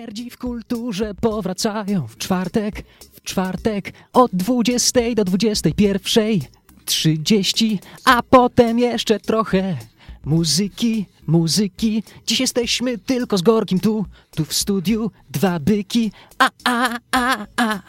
[0.00, 6.40] Nerdzi w kulturze powracają w czwartek, w czwartek od 20 do 21.
[6.84, 9.76] 30, a potem jeszcze trochę
[10.24, 12.02] muzyki, muzyki.
[12.26, 16.12] Dziś jesteśmy tylko z Gorkim tu, tu w studiu, dwa byki.
[16.38, 17.80] A, a, a, a,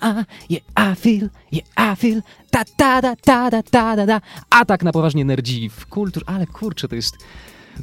[0.76, 2.22] a, feel, yeah, I feel,
[2.52, 4.22] ta, ta, ta, ta, ta, ta, ta, ta.
[4.50, 7.18] A tak na poważnie nerdzi w kultur, ale kurczę, to jest...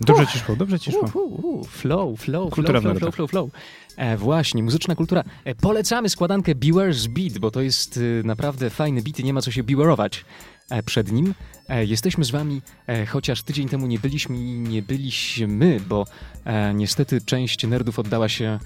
[0.01, 1.01] Dobrze ci szło, dobrze ci szło.
[1.01, 2.99] Uh, uh, uh, flow, flow, flow, flow, nerdach.
[2.99, 3.51] flow, flow, flow.
[3.97, 5.25] E, właśnie, muzyczna kultura.
[5.45, 9.43] E, polecamy składankę Beware's Beat, bo to jest e, naprawdę fajny beat i nie ma
[9.43, 10.25] co się beware'ować
[10.71, 11.35] e, przed nim.
[11.69, 16.05] E, jesteśmy z wami, e, chociaż tydzień temu nie byliśmy i nie byliśmy, bo
[16.75, 18.59] niestety część nerdów oddała się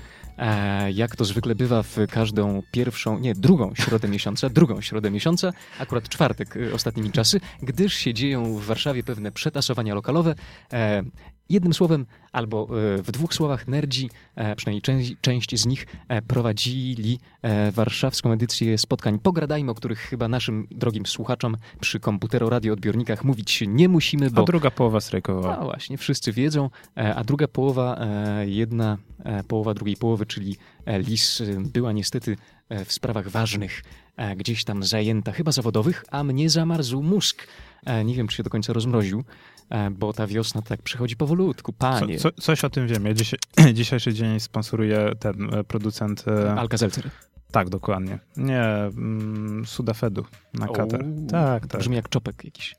[0.94, 6.08] jak to zwykle bywa w każdą pierwszą, nie, drugą środę miesiąca, drugą środę miesiąca, akurat
[6.08, 10.34] czwartek ostatnimi czasy, gdyż się dzieją w Warszawie pewne przetasowania lokalowe.
[11.50, 16.22] Jednym słowem, albo e, w dwóch słowach, nerdzi, e, przynajmniej część, część z nich, e,
[16.22, 17.18] prowadzili
[17.72, 24.30] warszawską edycję spotkań Pogradajmy, o których chyba naszym drogim słuchaczom przy komputero-radioodbiornikach mówić nie musimy,
[24.30, 24.42] bo...
[24.42, 25.56] A druga połowa strajkowała.
[25.56, 27.98] No właśnie, wszyscy wiedzą, a druga połowa,
[28.46, 28.98] jedna
[29.48, 32.36] połowa drugiej połowy, czyli Lis, była niestety
[32.84, 33.82] w sprawach ważnych
[34.36, 37.46] gdzieś tam zajęta, chyba zawodowych, a mnie zamarzł mózg.
[38.04, 39.24] Nie wiem, czy się do końca rozmroził,
[39.90, 42.18] bo ta wiosna tak przychodzi powolutku, Co, panie.
[42.18, 43.04] co, coś o tym wiem.
[43.06, 43.38] Ja dzisiaj,
[43.74, 46.24] dzisiejszy dzień sponsoruje ten e, producent.
[46.28, 47.10] e, Alka-Seltzer.
[47.50, 48.18] Tak, dokładnie.
[48.36, 51.04] Nie, mm, Sudafedu na katar.
[51.30, 51.80] Tak, tak.
[51.80, 52.74] Brzmi jak czopek jakiś.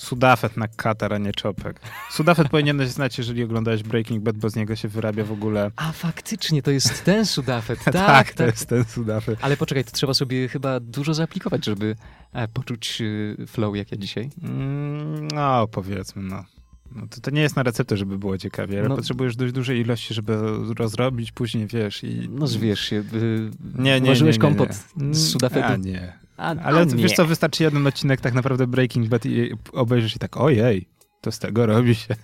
[0.00, 1.80] Sudafed na katar, a nie czopek.
[2.10, 5.70] Sudafed powinieneś znać, jeżeli oglądałeś Breaking Bad, bo z niego się wyrabia w ogóle.
[5.76, 7.84] A faktycznie, to jest ten sudafet.
[7.84, 9.38] tak, Tak, tak, to jest ten Sudafed.
[9.42, 11.96] Ale poczekaj, to trzeba sobie chyba dużo zaaplikować, żeby
[12.32, 13.02] e, poczuć
[13.42, 14.30] e, flow jak ja dzisiaj.
[14.42, 16.44] Mm, No, powiedzmy, no.
[16.94, 18.96] no to, to nie jest na receptę, żeby było ciekawie, ale No.
[18.96, 20.36] potrzebujesz dość dużej ilości, żeby
[20.78, 22.28] rozrobić później, wiesz, i...
[22.32, 22.96] No zwierz się.
[22.96, 25.14] y, Nie, nie, Ułożyłeś nie, nie, kompot nie.
[25.14, 25.66] z sudafedu?
[25.66, 26.18] A, nie.
[26.40, 30.18] A, Ale a wiesz co, wystarczy jeden odcinek tak naprawdę Breaking Bad i obejrzysz i
[30.18, 30.88] tak, ojej,
[31.20, 32.14] to z tego robi się.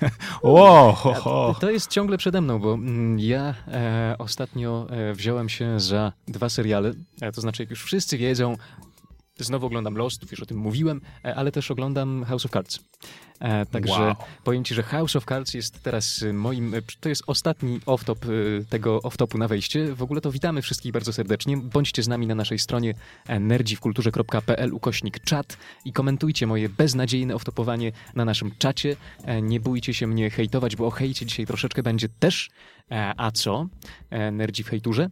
[0.42, 1.56] Ło, ho, ho.
[1.60, 6.48] To jest ciągle przede mną, bo mm, ja e, ostatnio e, wziąłem się za dwa
[6.48, 6.92] seriale.
[7.20, 8.56] E, to znaczy, jak już wszyscy wiedzą,
[9.38, 12.78] znowu oglądam Lost, już o tym mówiłem, e, ale też oglądam House of Cards.
[13.40, 14.14] E, także Wow.
[14.44, 18.16] powiem ci, że House of Cards jest teraz y, moim, to jest ostatni off-top
[18.70, 19.94] tego off-topu na wejście.
[19.94, 21.56] W ogóle to witamy wszystkich bardzo serdecznie.
[21.56, 22.94] Bądźcie z nami na naszej stronie
[23.26, 28.96] e, nerdziwkulturze.pl ukośnik czat i komentujcie moje beznadziejne off-topowanie na naszym czacie.
[29.24, 32.50] E, Nie bójcie się mnie hejtować, bo o hejcie dzisiaj troszeczkę będzie też.
[32.90, 33.66] E, A co?
[34.10, 35.10] E, Nerdzi w hejturze?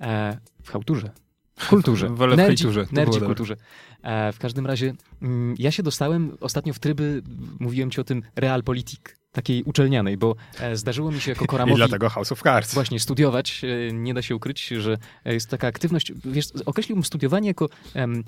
[0.00, 1.10] E, W hałturze.
[1.58, 2.08] W kulturze.
[2.08, 3.56] W Nerdzi, hejturze, to Nerdzi kulturze.
[4.02, 7.22] E, W każdym razie mm, ja się dostałem ostatnio w tryby,
[7.60, 11.76] mówiłem ci o tym, realpolitik, takiej uczelnianej, bo e, zdarzyło mi się jako I Koramowi
[11.76, 12.74] dlatego House of Cards.
[12.74, 13.62] właśnie studiować.
[13.64, 18.24] E, Nie da się ukryć, że jest taka aktywność, wiesz, określiłbym studiowanie jako em,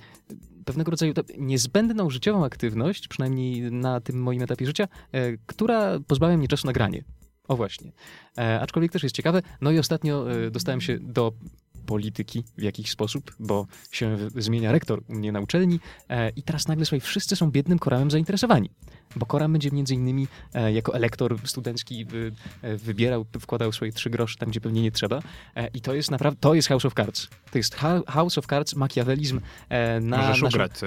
[0.65, 6.49] pewnego rodzaju niezbędną życiową aktywność, przynajmniej na tym moim etapie życia, e, która pozbawia mnie
[6.49, 7.05] czasu na granie.
[7.49, 7.93] O właśnie.
[8.39, 9.43] E, aczkolwiek też jest ciekawe.
[9.61, 11.33] No i ostatnio e, dostałem się do
[11.87, 16.69] polityki w jakiś sposób, bo się zmienia rektor u mnie na uczelni e, i teraz
[16.69, 18.71] nagle słuchaj, wszyscy są biednym koramem zainteresowani.
[19.17, 22.07] Bo koram będzie między innymi e, jako elektor studencki
[22.63, 25.23] e, wybierał, wkładał swoje trzy grosze tam, gdzie pewnie nie trzeba.
[25.75, 27.29] I to jest naprawdę, to jest House of Cards.
[27.51, 29.41] To jest House of Cards, makiawelizm
[30.01, 30.35] na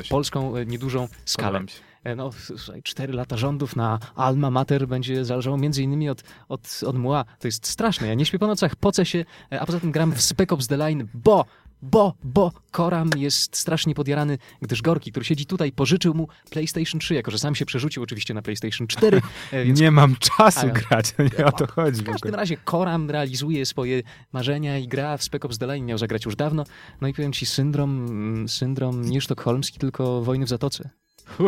[0.10, 1.62] polską niedużą skalę.
[2.04, 6.80] E, No, słuchaj, cztery lata rządów na Alma Mater będzie zależało między innymi od, od,
[6.86, 7.26] od mła.
[7.40, 8.08] To jest straszne.
[8.08, 10.68] Ja nie śpię po nocach, pocę się, e, a poza tym gram w Spec Ops
[10.68, 11.46] The Line, bo,
[11.82, 17.14] bo, bo Koram jest strasznie podjarany, gdyż Gorki, który siedzi tutaj, pożyczył mu PlayStation 3,
[17.14, 21.14] jako że sam się przerzucił oczywiście na PlayStation 4, e, więc Nie mam czasu grać,
[21.38, 22.02] nie o to chodzi.
[22.02, 25.98] w każdym razie Koram realizuje swoje marzenia i gra w Spec Ops The Line, miał
[25.98, 26.64] zagrać już dawno.
[27.02, 30.90] No i powiem ci, syndrom, mm, syndrom nie sztokholmski, tylko wojny w Zatoce.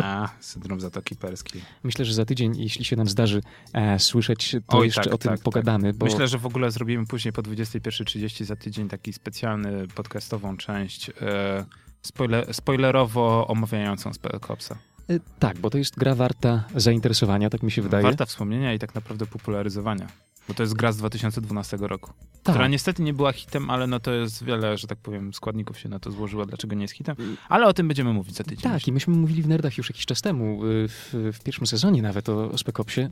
[0.04, 1.62] A, syndrom Zatoki Perskiej.
[1.84, 3.42] Myślę, że za tydzień, jeśli się nam zdarzy
[3.74, 5.44] e, słyszeć, to Oj, jeszcze tak, o tym tak, tak.
[5.44, 10.58] pogadamy, bo Myślę, że w ogóle zrobimy później po 21.30 za tydzień taki specjalny podcastową
[10.58, 11.66] część e,
[12.02, 14.78] spoiler, spoilerowo omawiającą Spec Opsa.
[15.10, 18.04] e, tak, bo to jest gra warta zainteresowania, tak mi się wydaje.
[18.04, 20.08] Warta wspomnienia i tak naprawdę popularyzowania.
[20.48, 22.14] Bo to jest gra z 2012 roku,
[22.44, 22.56] tak.
[22.56, 25.90] która niestety nie była hitem, ale no to jest wiele, że tak powiem, składników się
[25.90, 27.16] na to złożyło, dlaczego nie jest hitem.
[27.50, 28.72] Ale o tym będziemy mówić za tydzień.
[28.72, 32.02] Tak, i myśmy mówili w Nerdach już jakiś czas temu, y, w, w pierwszym sezonie
[32.02, 33.10] nawet o, o Spec Opsie,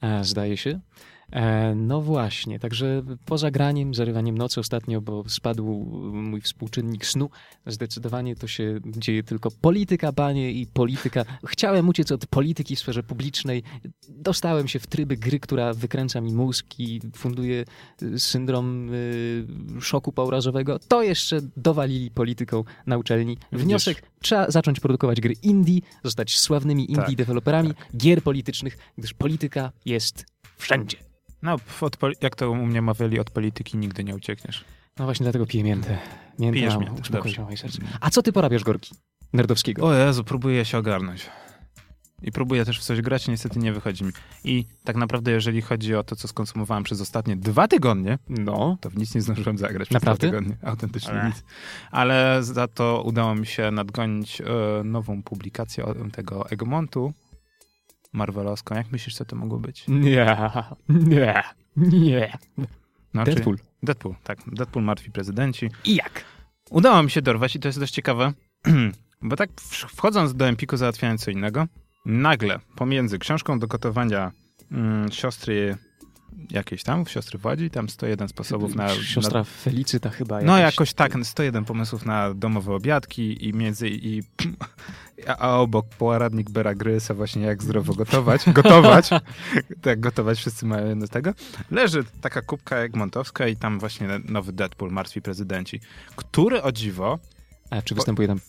[0.00, 0.80] e, zdaje się.
[1.34, 5.64] E, no właśnie, także poza graniem, zarywaniem nocy ostatnio, bo spadł
[6.12, 7.30] mój współczynnik snu,
[7.66, 11.24] zdecydowanie to się dzieje tylko polityka, panie, i polityka.
[11.46, 13.62] Chciałem uciec od polityki w sferze publicznej.
[14.08, 17.64] Dostałem się w tryby gry, która wykręca mi mózg i funduje
[18.02, 19.46] y, syndrom y,
[19.80, 20.78] szoku pourazowego.
[20.78, 23.38] To jeszcze dowalili polityką na uczelni.
[23.52, 24.10] Wniosek, Widzisz.
[24.22, 27.96] trzeba zacząć produkować gry indie, zostać sławnymi indie tak, deweloperami tak.
[27.96, 30.26] gier politycznych, gdyż polityka jest
[30.56, 31.13] wszędzie.
[31.44, 34.64] No, od, jak to u mnie mawiali, od polityki nigdy nie uciekniesz.
[34.98, 35.98] No właśnie dlatego piję miętę.
[36.38, 37.02] Miętę Pijesz miętę.
[38.00, 38.94] A co ty porabiasz, Gorki?
[39.32, 39.86] Nerdowskiego.
[39.86, 41.30] O Jezu, próbuję się ogarnąć.
[42.22, 44.10] I próbuję też w coś grać, niestety nie wychodzi mi.
[44.44, 48.90] I tak naprawdę, jeżeli chodzi o to, co skonsumowałem przez ostatnie dwa tygodnie, no, to
[48.90, 50.18] w nic nie zdążyłem zagrać naprawdę?
[50.18, 50.68] przez dwa tygodnie.
[50.70, 51.26] Autentycznie Ale.
[51.26, 51.44] nic.
[51.90, 54.44] Ale za to udało mi się nadgonić e,
[54.84, 57.12] nową publikację tego Egmontu,
[58.14, 58.74] marvelowską.
[58.74, 59.84] Jak myślisz, co to mogło być?
[59.88, 60.36] Nie,
[60.88, 61.42] nie,
[61.76, 62.38] nie.
[63.12, 63.58] Znaczy, Deadpool.
[63.82, 64.38] Deadpool, tak.
[64.46, 65.70] Deadpool, martwi prezydenci.
[65.84, 66.24] I jak?
[66.70, 68.32] Udało mi się dorwać i to jest dość ciekawe,
[69.22, 69.50] bo tak
[69.88, 71.66] wchodząc do Empiku, załatwiając co innego,
[72.06, 74.32] nagle pomiędzy książką do gotowania
[74.72, 75.76] mm, siostry
[76.50, 78.88] jakiejś tam, siostry Władzi, tam 101 sposobów na...
[78.88, 79.44] Siostra na...
[79.44, 80.42] Felicyta chyba.
[80.42, 83.88] No jakoś tak, 101 pomysłów na domowe obiadki i między...
[83.88, 84.22] i
[85.38, 88.42] a obok poradnik Bera Grysa właśnie jak zdrowo gotować.
[88.52, 89.10] Gotować.
[89.82, 91.34] tak, gotować wszyscy mają do tego.
[91.70, 95.80] Leży taka kubka Egmontowska i tam właśnie nowy Deadpool, Martwi Prezydenci,
[96.16, 97.18] który o dziwo...
[97.70, 98.40] A czy występuje tam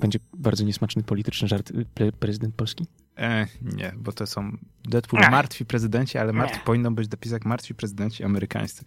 [0.00, 2.86] będzie bardzo niesmaczny polityczny żart y, pre prezydent Polski?
[3.18, 8.24] E, nie, bo to są Deadpool martwi prezydenci, ale martwi, powinno być dopisek martwi prezydenci
[8.24, 8.84] amerykańscy.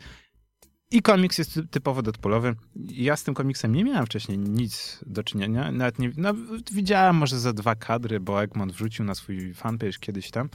[0.92, 2.56] I komiks jest typowo Deadpoolowy.
[2.75, 5.72] Ja z tym komiksem nie miałem wcześniej nic do czynienia.
[5.72, 6.33] Nawet nie, no,
[6.72, 10.50] widziałem może za dwa kadry, bo Egmont wrzucił na swój fanpage kiedyś tam.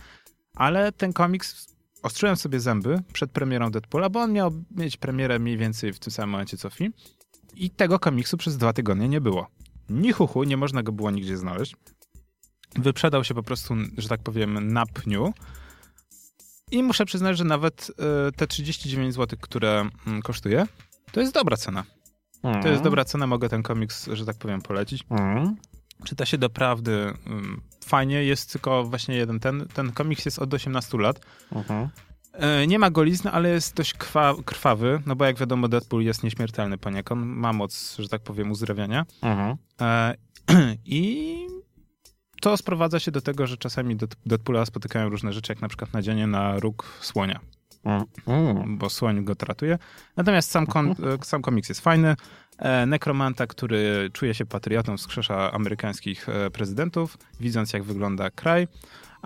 [0.57, 5.57] Ale ten komiks ostrzyłem sobie zęby przed premierą Deadpoola, bo on miał mieć premierę mniej
[5.59, 6.93] więcej w tym samym momencie co film.
[7.55, 9.47] I tego komiksu przez dwa tygodnie nie było.
[9.91, 11.77] Ni chuchu, nie można go było nigdzie znaleźć.
[12.79, 15.33] Wyprzedał się po prostu, że tak powiem, na pniu.
[16.71, 17.91] I muszę przyznać, że nawet
[18.29, 19.89] y, te 39 zł, które
[20.19, 20.67] y, kosztuje,
[21.13, 21.85] to jest dobra cena.
[22.43, 22.63] Mm.
[22.63, 25.05] To jest dobra cena, mogę ten komiks, że tak powiem, polecić.
[25.11, 25.57] Mm.
[26.05, 27.15] Czyta się doprawdy y,
[27.87, 29.41] fajnie, jest tylko właśnie jeden.
[29.41, 31.21] Ten, ten komiks jest od 18 lat.
[31.53, 31.89] Mhm.
[32.33, 33.95] E, nie ma golizny, ale jest dość
[34.45, 39.07] krwawy, no bo jak wiadomo Deadpool jest nieśmiertelny poniekąd, ma moc, że tak powiem, uzdrawiania.
[39.23, 39.57] Mhm.
[39.81, 40.15] E,
[40.85, 41.47] I
[42.47, 43.97] to sprowadza się do tego, że czasami
[44.27, 47.41] Deadpoola spotykają różne rzeczy, jak na przykład nadzienie na róg słonia.
[48.27, 48.79] Mm.
[48.79, 49.79] Bo słoń go tratuje.
[50.17, 51.19] Natomiast sam, kon, mhm.
[51.21, 52.17] e, sam komiks jest fajny.
[52.87, 58.69] Nekromanta, który czuje się patriotą, wskrzesza amerykańskich prezydentów, widząc jak wygląda kraj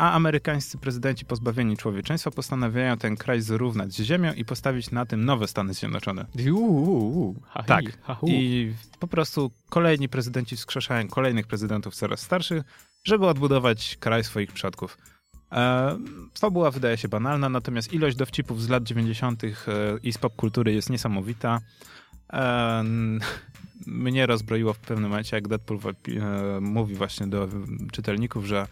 [0.00, 5.24] a amerykańscy prezydenci pozbawieni człowieczeństwa postanawiają ten kraj zrównać z ziemią i postawić na tym
[5.24, 6.26] nowe Stany Zjednoczone.
[6.52, 7.36] Uuu,
[7.66, 7.84] tak.
[8.26, 12.62] I po prostu kolejni prezydenci wskrzeszają kolejnych prezydentów coraz starszych,
[13.04, 14.98] żeby odbudować kraj swoich przodków.
[15.52, 15.98] E,
[16.38, 19.44] fabuła wydaje się banalna, natomiast ilość dowcipów z lat 90.
[19.44, 19.48] E,
[20.02, 21.60] i z popkultury jest niesamowita.
[22.32, 22.84] E,
[23.86, 27.48] mnie rozbroiło w pewnym momencie, jak Deadpool e, mówi właśnie do
[27.92, 28.66] czytelników, że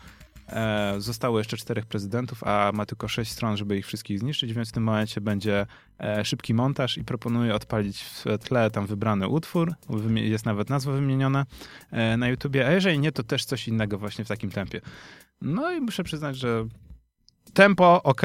[0.98, 4.72] zostało jeszcze czterech prezydentów, a ma tylko sześć stron, żeby ich wszystkich zniszczyć, więc w
[4.72, 5.66] tym momencie będzie
[6.00, 9.74] e, szybki montaż i proponuję odpalić w tle tam wybrany utwór.
[10.14, 11.46] Jest nawet nazwa wymieniona
[11.90, 14.80] e, na YouTubie, a jeżeli nie, to też coś innego właśnie w takim tempie.
[15.42, 16.64] No i muszę przyznać, że
[17.54, 18.22] tempo ok,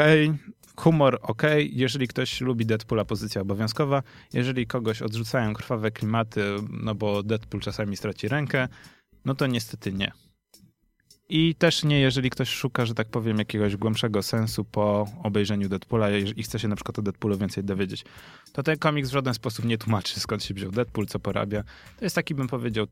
[0.75, 1.41] humor ok.
[1.69, 4.03] Jeżeli ktoś lubi Deadpoola, pozycja obowiązkowa.
[4.33, 8.67] Jeżeli kogoś odrzucają krwawe klimaty, no bo Deadpool czasami straci rękę,
[9.25, 10.11] no to niestety nie.
[11.29, 16.09] I też nie, jeżeli ktoś szuka, że tak powiem, jakiegoś głębszego sensu po obejrzeniu Deadpoola
[16.35, 18.05] i chce się na przykład o Deadpoolu więcej dowiedzieć,
[18.53, 21.63] to ten komiks w żaden sposób nie tłumaczy, skąd się wziął Deadpool, co porabia.
[21.97, 22.87] To jest taki, bym powiedział,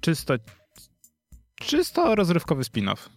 [0.00, 0.34] czysto,
[1.54, 3.08] czysto rozrywkowy spin-off.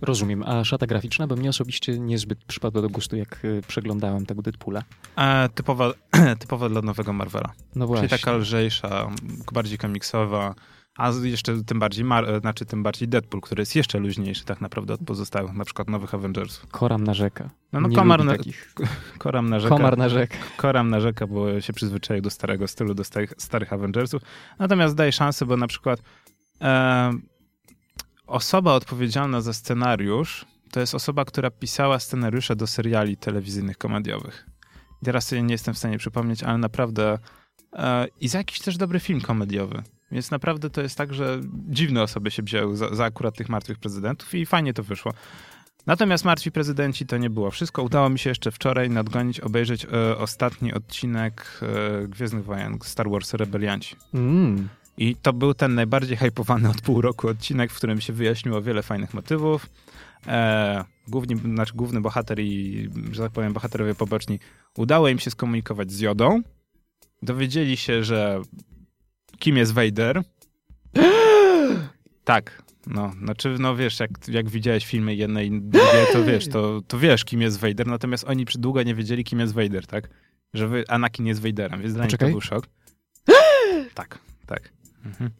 [0.00, 0.42] Rozumiem.
[0.42, 1.26] A szata graficzna?
[1.26, 4.82] Bo mnie osobiście niezbyt przypadła do gustu, jak y, przeglądałem tego Deadpoola.
[5.16, 5.92] E, typowa,
[6.40, 7.52] typowa dla nowego Marvela.
[7.74, 8.08] No właśnie.
[8.08, 9.10] Czyli taka lżejsza,
[9.52, 10.54] bardziej komiksowa,
[10.96, 14.60] a jeszcze tym bardziej, Mar e, znaczy tym bardziej Deadpool, który jest jeszcze luźniejszy tak
[14.60, 16.66] naprawdę od pozostałych, na przykład nowych Avengersów.
[16.66, 17.50] Koram narzeka.
[17.72, 18.74] No, no komar na, takich.
[19.18, 19.76] Koram narzeka.
[19.76, 20.36] Komar narzeka.
[20.56, 24.22] Koram narzeka, bo się przyzwyczaił do starego stylu, do starych, starych Avengersów.
[24.58, 26.02] Natomiast daje szansę, bo na przykład
[26.60, 27.12] e,
[28.26, 34.46] osoba odpowiedzialna za scenariusz to jest osoba, która pisała scenariusze do seriali telewizyjnych komediowych.
[35.04, 37.18] Teraz sobie nie jestem w stanie przypomnieć, ale naprawdę
[37.72, 39.82] e, i za jakiś też dobry film komediowy.
[40.12, 43.78] Więc naprawdę to jest tak, że dziwne osoby się wzięły za, za akurat tych martwych
[43.78, 45.12] prezydentów i fajnie to wyszło.
[45.86, 47.82] Natomiast Martwi Prezydenci to nie było wszystko.
[47.82, 53.34] Udało mi się jeszcze wczoraj nadgonić, obejrzeć e, ostatni odcinek e, Gwiezdnych Wojen, Star Wars
[53.34, 53.96] Rebelianci.
[54.14, 54.68] Mm.
[54.96, 58.82] I to był ten najbardziej hypowany od pół roku odcinek, w którym się wyjaśniło wiele
[58.82, 59.66] fajnych motywów.
[60.26, 64.38] E, główni, znaczy główny bohater i, że tak powiem, bohaterowie poboczni
[64.76, 66.42] udało im się skomunikować z Jodą.
[67.22, 68.42] Dowiedzieli się, że
[69.44, 70.22] kim jest Vader.
[72.24, 76.80] tak, no, znaczy, no wiesz, jak, jak widziałeś filmy jedne i drugie, to wiesz, to,
[76.88, 80.08] to wiesz, kim jest Vader, natomiast oni przy długo nie wiedzieli, kim jest Vader, tak?
[80.54, 82.68] Że wy, Anakin jest Vaderem, więc dla nich to był szok.
[83.94, 84.72] tak, tak.
[85.04, 85.30] Mhm.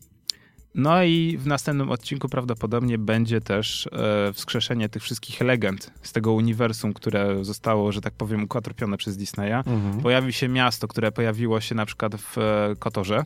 [0.75, 6.33] No i w następnym odcinku prawdopodobnie będzie też e, wskrzeszenie tych wszystkich legend z tego
[6.33, 9.63] uniwersum, które zostało, że tak powiem, ukwatropione przez Disneya.
[9.67, 10.01] Mhm.
[10.03, 13.25] Pojawi się miasto, które pojawiło się na przykład w e, Kotorze.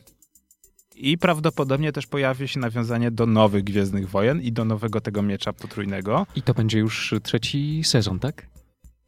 [0.99, 5.53] I prawdopodobnie też pojawi się nawiązanie do nowych Gwiezdnych Wojen i do nowego tego miecza
[5.53, 6.25] potrójnego.
[6.35, 8.47] I to będzie już trzeci sezon, tak?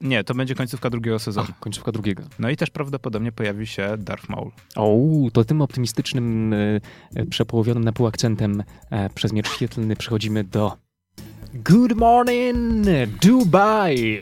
[0.02, 1.48] Nie, to będzie końcówka drugiego sezonu.
[1.52, 2.24] Ach, końcówka drugiego.
[2.40, 4.52] No i też prawdopodobnie pojawi się Darth Maul.
[4.76, 4.98] O,
[5.34, 10.78] to tym optymistycznym, e, przepołowionym na pół akcentem e, przez miecz świetlny przechodzimy do
[11.54, 12.88] Good morning,
[13.22, 14.22] Dubai!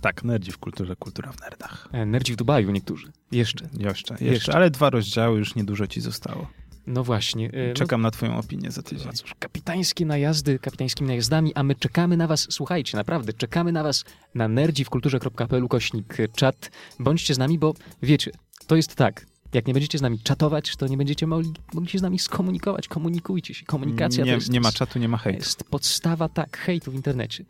[0.00, 1.88] Tak, nerdzi w kulturze, kultura w nerdach.
[1.92, 3.12] E, nerdzi w Dubaju niektórzy.
[3.32, 3.64] Jeszcze.
[3.64, 4.24] Jeszcze, jeszcze.
[4.24, 4.54] jeszcze.
[4.54, 6.46] Ale dwa rozdziały, już niedużo ci zostało.
[6.86, 7.50] No właśnie.
[7.52, 9.06] E, no czekam no, na twoją opinię za tydzień.
[9.06, 13.82] No cóż, kapitańskie najazdy, kapitańskimi najazdami, a my czekamy na was, słuchajcie, naprawdę, czekamy na
[13.82, 16.70] was na nerdziwkulturze.pl kośnik czat.
[16.98, 18.30] Bądźcie z nami, bo wiecie,
[18.66, 21.98] to jest tak, jak nie będziecie z nami czatować, to nie będziecie mogli, mogli się
[21.98, 22.88] z nami skomunikować.
[22.88, 23.66] Komunikujcie się.
[23.66, 25.38] Komunikacja nie, to jest, nie ma czatu, nie ma hejtu.
[25.38, 27.44] jest podstawa, tak, hejtu w internecie.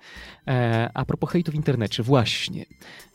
[0.46, 2.66] E, a propos hejtu w internecie, właśnie.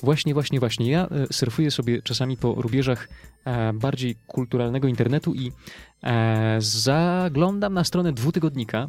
[0.04, 0.92] Właśnie, właśnie, właśnie.
[0.92, 3.10] Ja e, surfuję sobie czasami po rubieżach
[3.46, 5.52] e, bardziej kulturalnego internetu i
[6.04, 8.88] e, zaglądam na stronę dwutygodnika,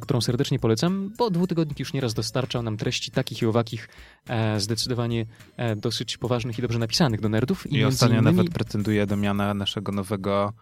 [0.00, 3.88] którą serdecznie polecam, bo dwutygodnik już nieraz dostarczał nam treści takich i owakich,
[4.28, 5.26] e, zdecydowanie
[5.56, 7.66] e, dosyć poważnych i dobrze napisanych do nerdów.
[7.66, 8.36] I, I ostatnio innymi...
[8.36, 10.52] nawet pretenduje do miana naszego nowego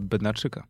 [0.00, 0.66] Bednarczyka.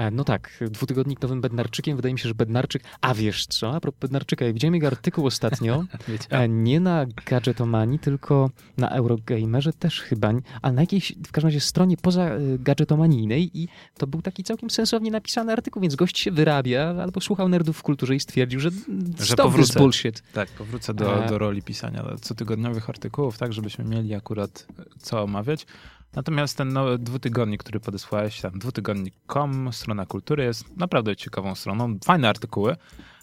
[0.00, 2.82] E, no tak, dwutygodnik nowym Bednarczykiem, wydaje mi się, że Bednarczyk...
[3.00, 5.84] A wiesz co, a propos Bednarczyka, ja widziałem jego artykuł ostatnio,
[6.30, 11.60] e, nie na Gadgetomanii, tylko na Eurogamerze też chyba, ale na jakiejś, w każdym razie
[11.60, 16.30] stronie poza e, gadżetomanijnej i to był taki całkiem sensownie napisany artykuł, więc gość się
[16.30, 18.70] wyrabia, albo słuchał nerdów w kulturze i stwierdził, że,
[19.18, 20.22] że powrócę, bullshit.
[20.32, 24.66] Tak, powrócę do, do roli pisania cotygodniowych artykułów, tak, żebyśmy mieli akurat
[24.98, 25.66] co omawiać.
[26.14, 32.28] Natomiast ten nowy dwutygodnik, który podesłałeś, tam dwutygodnik.com, strona kultury jest naprawdę ciekawą stroną, fajne
[32.28, 32.76] artykuły.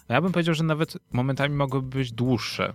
[0.08, 2.72] Ja bym powiedział, że nawet momentami mogłyby być dłuższe.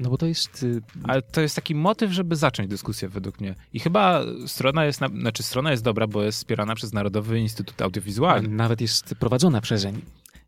[0.00, 0.62] No bo to jest...
[0.62, 3.54] Y, Ale to jest taki motyw, żeby zacząć dyskusję według mnie.
[3.72, 5.08] I chyba strona jest, na...
[5.08, 8.48] znaczy strona jest dobra, bo jest wspierana przez Narodowy Instytut Audiowizualny.
[8.48, 10.02] Nawet jest prowadzona przezeń.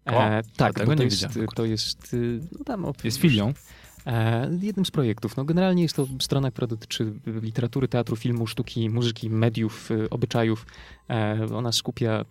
[0.07, 1.49] O, e, tak, tego to nie jest, widziałem.
[1.49, 3.53] To jest, y, no tam, jest filią.
[4.09, 5.37] E, jednym z projektów.
[5.37, 10.67] No, generalnie jest to strona, która dotyczy literatury, teatru, filmu, sztuki, muzyki, mediów, y, obyczajów.
[11.11, 12.25] E, ona skupia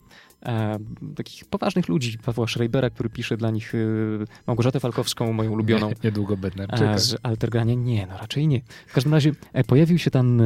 [0.46, 0.77] e,
[1.15, 2.17] takich poważnych ludzi.
[2.17, 5.91] Pawła Schreibera, który pisze dla nich y, Małgorzatę Falkowską, moją ulubioną.
[6.03, 6.98] Niedługo Bednarczyka.
[6.98, 7.74] Z Altergrania?
[7.74, 8.62] Nie, no raczej nie.
[8.88, 9.31] W każdym razie
[9.67, 10.41] pojawił się tam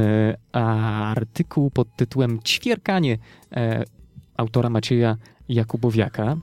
[0.51, 3.17] artykuł pod tytułem Ćwierkanie
[4.37, 5.17] autora Macieja
[5.49, 6.37] Jakubowiaka.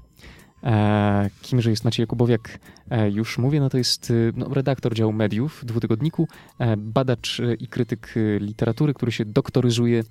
[0.65, 2.59] E, kimże jest Maciej Jakubowiak?
[2.91, 6.29] E, już mówię, no to jest e, no, redaktor działu mediów dwutygodniku,
[6.77, 10.03] badacz i krytyk literatury, który się doktoryzuje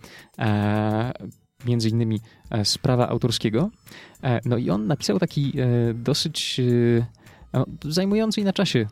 [1.66, 2.20] między innymi
[2.64, 3.70] z prawa autorskiego.
[4.46, 5.54] No i on napisał taki
[5.94, 6.62] dosyć
[7.54, 8.88] no, zajmujący i na czasie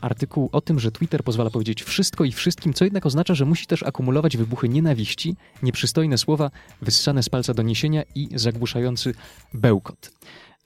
[0.00, 3.66] artykuł o tym, że Twitter pozwala powiedzieć wszystko i wszystkim, co jednak oznacza, że musi
[3.66, 6.50] też akumulować wybuchy nienawiści, nieprzystojne słowa,
[6.82, 9.14] wyssane z palca doniesienia i zagłuszający
[9.54, 10.10] bełkot.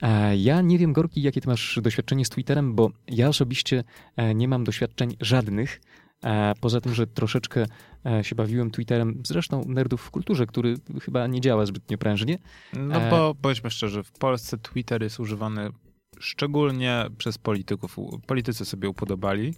[0.01, 3.83] E, ja nie wiem, Gorki, jakie ty masz doświadczenie z Twitterem, bo ja osobiście
[4.15, 5.81] e, nie mam doświadczeń żadnych.
[6.23, 7.65] E, poza tym, że troszeczkę
[8.21, 12.37] się bawiłem Twitterem, zresztą nerdów w kulturze, który chyba nie działa zbytnio prężnie.
[12.73, 15.69] No bo powiedzmy szczerze, w Polsce Twitter jest używany
[16.19, 17.97] szczególnie przez polityków.
[18.27, 19.53] Politycy sobie upodobali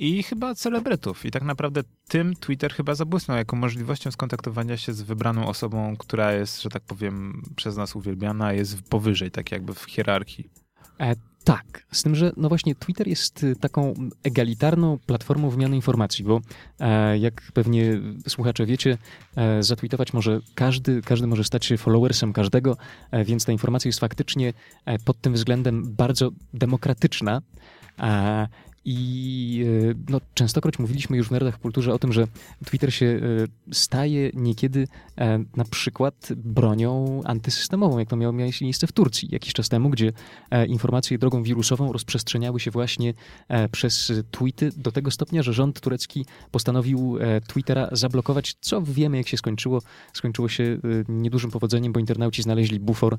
[0.00, 1.26] i chyba celebrytów.
[1.26, 6.32] I tak naprawdę tym Twitter chyba zabłysnął jako możliwością skontaktowania się z wybraną osobą, która
[6.32, 10.50] jest, że tak powiem, przez nas uwielbiana, jest powyżej, tak jakby w hierarchii.
[11.00, 11.14] E,
[11.44, 16.40] tak, z tym, że no właśnie Twitter jest y, taką egalitarną platformą wymiany informacji, bo
[16.80, 18.98] e, jak pewnie słuchacze wiecie,
[19.36, 22.76] e, zatweetować może każdy, każdy może stać się followersem każdego,
[23.10, 24.52] e, więc ta informacja jest faktycznie
[24.84, 27.42] e, pod tym względem bardzo demokratyczna.
[28.84, 32.26] I e, no, częstokroć mówiliśmy już w Nerdach w Kulturze o tym, że
[32.64, 33.20] Twitter się e,
[33.74, 39.68] staje niekiedy e, na przykład bronią antysystemową, jak to miało miejsce w Turcji jakiś czas
[39.68, 40.12] temu, gdzie
[40.68, 43.14] informacje drogą wirusową rozprzestrzeniały się właśnie
[43.72, 47.18] przez tweety do tego stopnia, że rząd turecki postanowił
[47.48, 49.82] Twittera zablokować, co wiemy jak się skończyło.
[50.12, 53.18] Skończyło się niedużym powodzeniem, bo internauci znaleźli bufor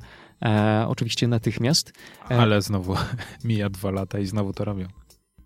[0.87, 1.93] oczywiście natychmiast.
[2.29, 2.95] Ale znowu
[3.43, 4.87] mija dwa lata i znowu to robią.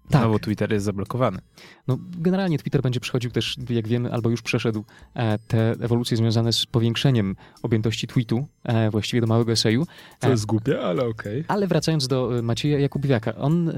[0.09, 0.21] Tak.
[0.21, 1.39] Znowu Twitter jest zablokowany.
[1.87, 4.83] No, generalnie Twitter będzie przechodził też, jak wiemy, albo już przeszedł
[5.13, 9.87] e, te ewolucje związane z powiększeniem objętości tweetu, e, właściwie do małego eseju.
[10.19, 11.39] To jest głupie, ale okej.
[11.41, 11.45] Okay.
[11.47, 13.73] Ale wracając do Macieja Jakubiwiaka, on e,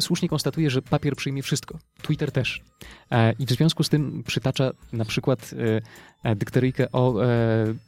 [0.00, 1.78] słusznie konstatuje, że papier przyjmie wszystko.
[2.02, 2.62] Twitter też.
[3.38, 5.54] I w związku z tym przytacza na przykład
[6.22, 7.26] E, dykteryjkę o e,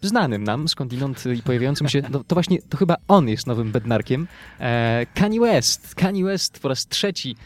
[0.02, 4.26] znanym nam skądinąd i pojawiającym się, no, to właśnie, to chyba on jest nowym bednarkiem,
[4.60, 5.94] e, Kanye West.
[5.94, 7.43] Kanye West po raz trzeci e,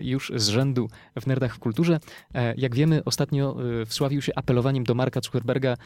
[0.00, 0.88] już z rzędu
[1.20, 2.00] w Nerdach w Kulturze.
[2.34, 5.76] E, jak wiemy, ostatnio e, wsławił się apelowaniem do Marka Zuckerberga,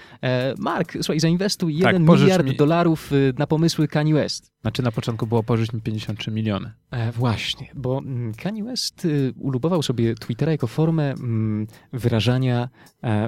[0.58, 2.56] Mark, słuchaj, zainwestuj tak, 1 miliard mi...
[2.56, 4.52] dolarów na pomysły Kanye West.
[4.66, 6.72] Znaczy na początku było pożyć mi 53 miliony.
[7.12, 9.06] właśnie, bo mm, Kanye West
[9.38, 12.68] ulubował sobie Twittera jako formę mm, wyrażania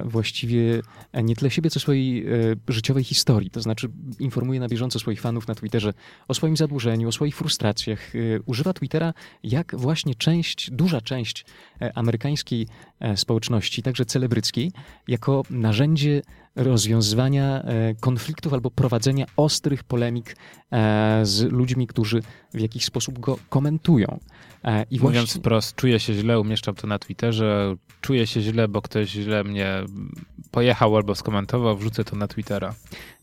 [0.05, 0.81] właściwie
[1.11, 2.31] E, nie tyle siebie, co swojej e,
[2.67, 3.49] życiowej historii.
[3.49, 5.93] To znaczy informuje na bieżąco swoich fanów na Twitterze
[6.27, 8.15] o swoim zadłużeniu, o swoich frustracjach.
[8.15, 11.45] E, używa Twittera jak właśnie część, duża część
[11.95, 12.67] amerykańskiej
[13.15, 14.71] społeczności, także celebryckiej,
[15.07, 16.21] jako narzędzie
[16.55, 17.65] rozwiązywania
[17.99, 20.35] konfliktów albo prowadzenia ostrych polemik
[21.23, 22.21] z ludźmi, którzy
[22.53, 24.19] w jakiś sposób go komentują.
[24.91, 25.41] I Mówiąc właśnie...
[25.41, 29.83] wprost, czuję się źle, umieszczam to na Twitterze, czuję się źle, bo ktoś źle mnie
[30.51, 32.73] pojechał albo skomentował, wrzucę to na Twittera.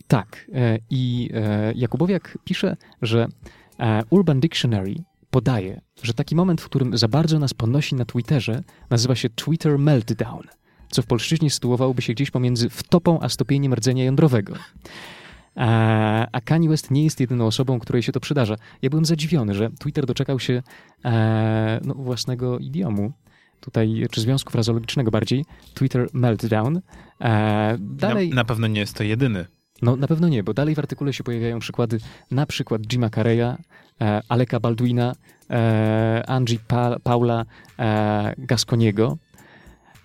[0.09, 0.47] Tak.
[0.55, 3.29] E, I e, Jakubowiak pisze, że
[3.81, 4.95] e, Urban Dictionary
[5.37, 9.79] podaje, że taki moment, w którym za bardzo nas ponosi na Twitterze, nazywa się Twitter
[9.79, 10.43] Meltdown,
[10.91, 14.55] co w polszczyźnie sytuowałoby się gdzieś pomiędzy wtopą a stopieniem rdzenia jądrowego.
[16.33, 18.57] A Kanye West nie jest jedyną osobą, której się to przydarza.
[18.83, 20.63] Ja byłem zadziwiony, że Twitter doczekał się
[21.85, 23.13] no, własnego idiomu
[23.61, 26.81] tutaj, czy związku frazologicznego bardziej, Twitter Meltdown.
[27.21, 29.47] E, dalej, na, na, pewno nie jest to jedyny.
[29.83, 31.99] No na pewno nie, bo dalej w artykule się pojawiają przykłady,
[32.31, 33.57] na przykład Jima Carreya,
[34.01, 35.15] e, Aleka Baldwina,
[35.51, 37.45] e, Angie pa Paula
[37.79, 39.19] e, Gasconiego,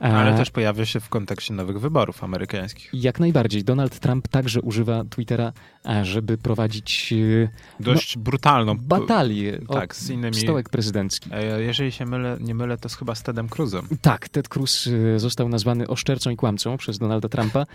[0.01, 2.89] ale też pojawia się w kontekście nowych wyborów amerykańskich.
[2.93, 3.63] Jak najbardziej.
[3.63, 5.53] Donald Trump także używa Twittera,
[5.86, 11.30] e, żeby prowadzić e, dość no, brutalną batalię tak, z innymi stołek prezydencki.
[11.34, 13.88] E, jeżeli się mylę, nie mylę, to chyba z Tedem Cruzem.
[14.01, 17.65] Tak, Ted Cruz został nazwany oszczercą i kłamcą przez Donalda Trumpa.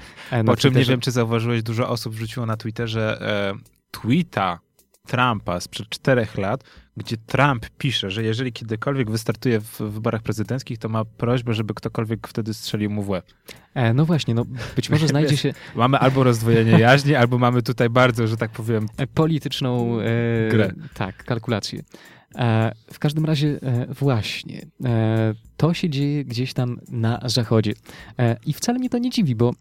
[0.47, 3.55] Po czym nie wiem, czy zauważyłeś, dużo osób wrzuciło na Twitterze e,
[3.91, 4.59] tweeta
[5.07, 6.65] Trumpa sprzed czterech lat,
[6.97, 12.29] gdzie Trump pisze, że jeżeli kiedykolwiek wystartuje w wyborach prezydenckich, to ma prośbę, żeby ktokolwiek
[12.29, 13.27] wtedy strzelił mu w łeb.
[13.75, 14.45] E, no właśnie, no
[14.77, 15.55] być może znajdzie się...
[15.75, 18.87] mamy albo rozdwojenie jaźni, albo mamy tutaj bardzo, że tak powiem...
[18.97, 20.05] E, polityczną e,
[20.51, 20.73] grę.
[20.95, 21.83] Tak, kalkulację.
[22.39, 27.73] E, w każdym razie e, właśnie, e, to się dzieje gdzieś tam na zachodzie.
[28.47, 29.53] I wcale mnie to nie dziwi, bo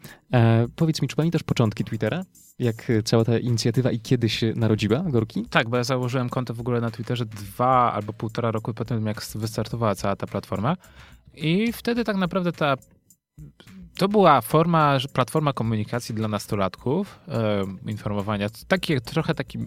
[0.76, 2.26] powiedz mi, czy pamiętasz początki Twittera?
[2.60, 5.46] Jak cała ta inicjatywa i kiedy się narodziła, Gorki?
[5.50, 9.06] Tak, bo ja założyłem konto w ogóle na Twitterze dwa albo półtora roku po tym,
[9.06, 10.76] jak wystartowała cała ta platforma.
[11.34, 12.76] I wtedy tak naprawdę ta
[13.98, 19.60] to była forma, platforma komunikacji dla nastolatków, e, informowania, taki, trochę taki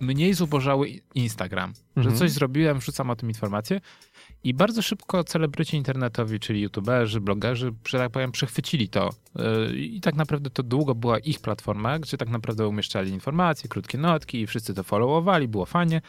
[0.00, 2.14] mniej zubożały Instagram, mhm.
[2.14, 3.80] że coś zrobiłem, wrzucam o tym informację
[4.44, 9.10] i bardzo szybko celebryci internetowi, czyli youtuberzy, blogerzy, że tak powiem, przechwycili to.
[9.70, 13.98] Y, I tak naprawdę to długo była ich platforma, gdzie tak naprawdę umieszczali informacje, krótkie
[13.98, 16.00] notki i wszyscy to followowali, było fajnie.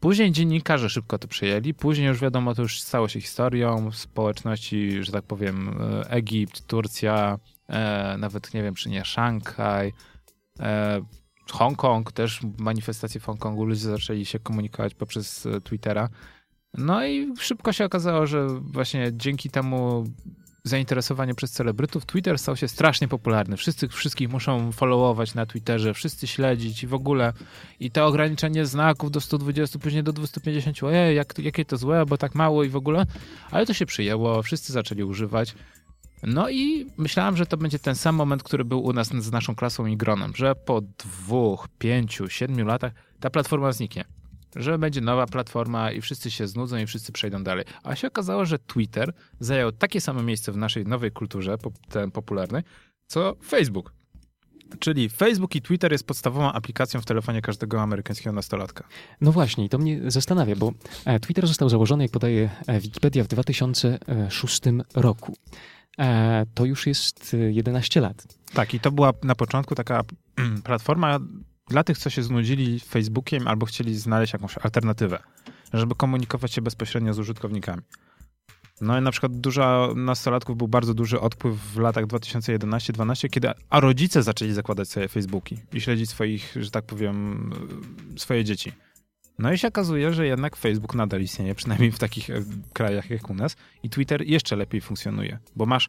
[0.00, 5.12] Później dziennikarze szybko to przejęli, później już wiadomo, to już stało się historią społeczności, że
[5.12, 7.38] tak powiem, y, Egipt, Turcja,
[7.68, 9.92] e, nawet nie wiem, czy nie Szanghaj,
[10.60, 11.00] e,
[11.52, 16.08] Hongkong, też manifestacje w Hongkongu, ludzie zaczęli się komunikować poprzez Twittera.
[16.74, 20.04] No i szybko się okazało, że właśnie dzięki temu
[20.64, 23.56] zainteresowanie przez celebrytów Twitter stał się strasznie popularny.
[23.56, 27.32] Wszyscy wszystkich muszą followować na Twitterze, wszyscy śledzić i w ogóle.
[27.80, 30.82] I to ograniczenie znaków do 120, później do 250.
[30.82, 33.06] Ojej, jak, jakie to złe, bo tak mało i w ogóle.
[33.50, 35.54] Ale to się przyjęło, wszyscy zaczęli używać.
[36.22, 39.54] No i myślałem, że to będzie ten sam moment, który był u nas z naszą
[39.54, 44.17] klasą i gronem, że po dwóch, pięciu, siedmiu latach ta platforma zniknie.
[44.58, 47.64] Że będzie nowa platforma i wszyscy się znudzą i wszyscy przejdą dalej.
[47.82, 51.56] A się okazało, że Twitter zajął takie samo miejsce w naszej nowej kulturze,
[51.90, 52.62] ten popularnej,
[53.06, 53.92] co Facebook.
[54.78, 58.84] Czyli Facebook i Twitter jest podstawową aplikacją w telefonie każdego amerykańskiego nastolatka.
[59.20, 60.72] No właśnie, i to mnie zastanawia, bo
[61.04, 64.60] e, Twitter został założony, jak podaje e, Wikipedia, w 2006
[64.94, 65.36] roku.
[65.98, 68.26] E, to już jest 11 lat.
[68.54, 70.04] Tak, i to była na początku taka
[70.64, 71.18] platforma
[71.70, 75.18] dla tych, co się znudzili Facebookiem albo chcieli znaleźć jakąś alternatywę,
[75.72, 77.82] żeby komunikować się bezpośrednio z użytkownikami.
[78.80, 83.80] No i na przykład dużo nastolatków był bardzo duży odpływ w latach 2011-12, kiedy a
[83.80, 87.50] rodzice zaczęli zakładać sobie Facebooki i śledzić swoich, że tak powiem,
[88.16, 88.72] swoje dzieci.
[89.38, 93.30] No i się okazuje, że jednak Facebook nadal istnieje, przynajmniej w takich e, krajach jak
[93.30, 95.88] u nas i Twitter jeszcze lepiej funkcjonuje, bo masz,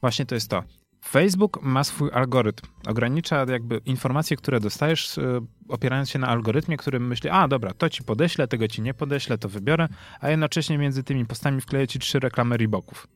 [0.00, 0.62] właśnie to jest to,
[1.04, 2.66] Facebook ma swój algorytm.
[2.86, 7.88] Ogranicza jakby informacje, które dostajesz, e, opierając się na algorytmie, który myśli, a dobra, to
[7.88, 9.88] ci podeślę, tego ci nie podeślę, to wybiorę,
[10.20, 13.06] a jednocześnie między tymi postami wkleję ci trzy reklamy Reeboków.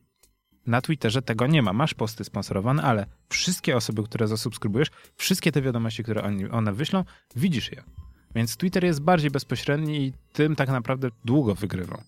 [0.67, 1.73] Na Twitterze tego nie ma.
[1.73, 7.03] Masz posty sponsorowane, ale wszystkie osoby, które zasubskrybujesz, wszystkie te wiadomości, które oni, one wyślą,
[7.35, 7.83] widzisz je.
[8.35, 12.01] Więc Twitter jest bardziej bezpośredni i tym tak naprawdę długo wygrywał.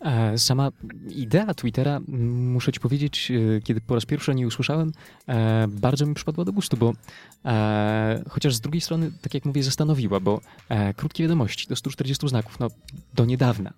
[0.00, 0.70] E, sama
[1.08, 4.92] idea Twittera, muszę ci powiedzieć, e, kiedy po raz pierwszy o niej usłyszałem,
[5.28, 6.92] e, bardzo mi przypadła do gustu, bo
[8.28, 10.40] chociaż z drugiej strony, tak jak mówię, zastanowiła, bo
[10.96, 12.68] krótkie wiadomości do 140 znaków, no
[13.14, 13.72] do niedawna,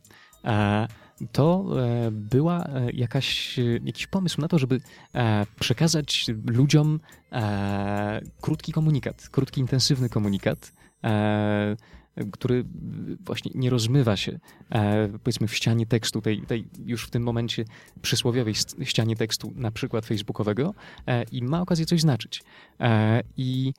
[1.32, 1.66] to
[2.10, 4.80] była jakaś, jakiś pomysł na to, żeby
[5.60, 7.00] przekazać ludziom
[8.40, 10.72] krótki komunikat, krótki, intensywny komunikat,
[12.32, 12.64] który
[13.20, 14.38] właśnie nie rozmywa się,
[14.70, 17.64] e, powiedzmy, w ścianie tekstu, tej, tej już w tym momencie
[18.02, 20.74] przysłowiowej ścianie tekstu, na przykład facebookowego,
[21.06, 22.42] e, i ma okazję coś znaczyć.
[22.80, 23.72] E, I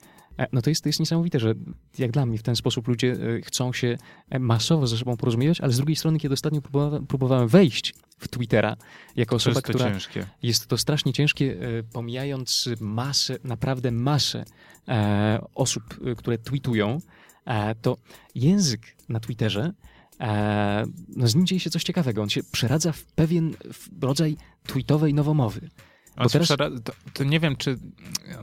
[0.52, 1.54] no to jest, to jest niesamowite, że
[1.98, 3.98] jak dla mnie w ten sposób ludzie chcą się
[4.40, 8.76] masowo ze sobą porozumiewać, ale z drugiej strony, kiedy ostatnio próbowałem, próbowałem wejść w Twittera
[9.16, 9.92] jako osoba, jest która...
[9.92, 10.26] Ciężkie.
[10.44, 11.58] Jest to strasznie ciężkie,
[11.94, 14.46] pomijając masę, naprawdę masę
[15.56, 15.84] osób,
[16.18, 17.00] które tweetują,
[17.82, 17.98] to
[18.36, 19.74] język na Twitterze,
[20.20, 22.22] e, no z nim dzieje się coś ciekawego.
[22.22, 23.54] On się przeradza w pewien
[24.02, 25.70] rodzaj tweetowej nowomowy.
[26.18, 26.48] Bo teraz...
[26.48, 27.78] to, to, nie wiem, czy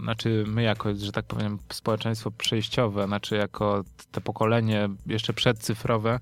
[0.02, 6.18] znaczy my jako, że tak powiem, społeczeństwo przejściowe, znaczy jako te pokolenie jeszcze przedcyfrowe,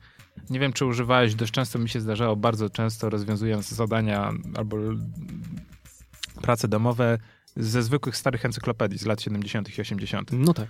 [0.51, 4.77] nie wiem, czy używałeś, dość często mi się zdarzało, bardzo często rozwiązując zadania albo
[6.43, 7.19] prace domowe
[7.57, 9.79] ze zwykłych starych encyklopedii z lat 70.
[9.79, 10.31] i 80.
[10.33, 10.69] No tak.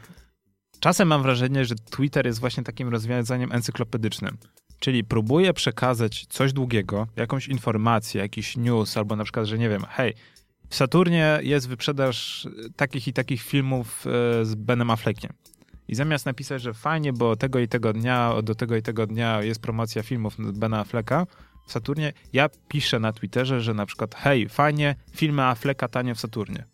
[0.81, 4.39] Czasem mam wrażenie, że Twitter jest właśnie takim rozwiązaniem encyklopedycznym.
[4.79, 9.85] Czyli próbuje przekazać coś długiego, jakąś informację, jakiś news, albo na przykład, że nie wiem,
[9.89, 10.15] hej,
[10.69, 15.33] w Saturnie jest wyprzedaż takich i takich filmów e, z Benem Affleckiem.
[15.89, 19.43] I zamiast napisać, że fajnie, bo tego i tego dnia, do tego i tego dnia
[19.43, 21.27] jest promocja filmów Bena Afflecka
[21.67, 26.21] w Saturnie, ja piszę na Twitterze, że na przykład hej, fajnie, filmy Afflecka tanio w
[26.21, 26.65] Saturnie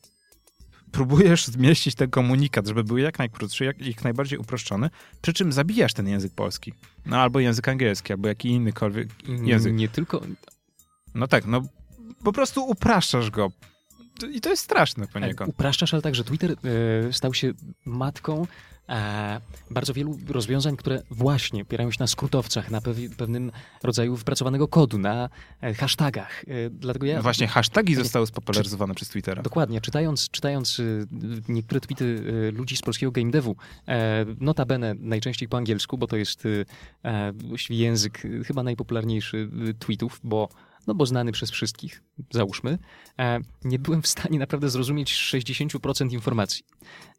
[0.94, 4.90] próbujesz zmieścić ten komunikat, żeby był jak najkrótszy, jak, jak najbardziej uproszczony,
[5.22, 6.72] przy czym zabijasz ten język polski.
[7.06, 9.08] No albo język angielski, albo jaki innykolwiek
[9.44, 9.74] język.
[9.74, 10.20] Nie tylko...
[11.14, 11.62] No tak, no
[12.24, 13.52] po prostu upraszczasz go.
[14.32, 15.50] I to jest straszne poniekąd.
[15.50, 17.52] Upraszczasz, ale także Twitter y, stał się
[17.84, 18.46] matką e,
[19.70, 22.80] bardzo wielu rozwiązań, które właśnie opierają się na skrótowcach, na
[23.16, 25.28] pewnym rodzaju wypracowanego kodu, na
[25.60, 26.44] e, hashtagach.
[26.44, 27.16] E, dlatego ja...
[27.16, 29.42] No właśnie, hashtagi zostały spopularyzowane czy, przez Twittera.
[29.42, 29.80] Dokładnie.
[29.80, 31.06] Czytając, czytając y,
[31.48, 33.56] niektóre tweety y, ludzi z polskiego game devu,
[33.88, 36.66] e, notabene najczęściej po angielsku, bo to jest y,
[37.02, 40.48] e, właściwie język chyba najpopularniejszy tweetów, bo
[40.86, 42.78] no bo znany przez wszystkich, załóżmy,
[43.18, 46.64] e, nie byłem w stanie naprawdę zrozumieć 60% informacji.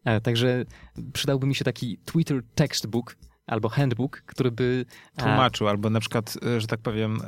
[0.06, 0.66] E, także
[1.14, 4.86] przydałby mi się taki Twitter textbook albo handbook, który by...
[5.18, 7.22] E, Tłumaczył, albo na przykład, że tak powiem,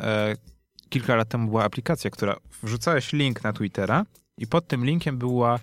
[0.90, 4.06] kilka lat temu była aplikacja, która wrzucałeś link na Twittera
[4.38, 5.60] i pod tym linkiem była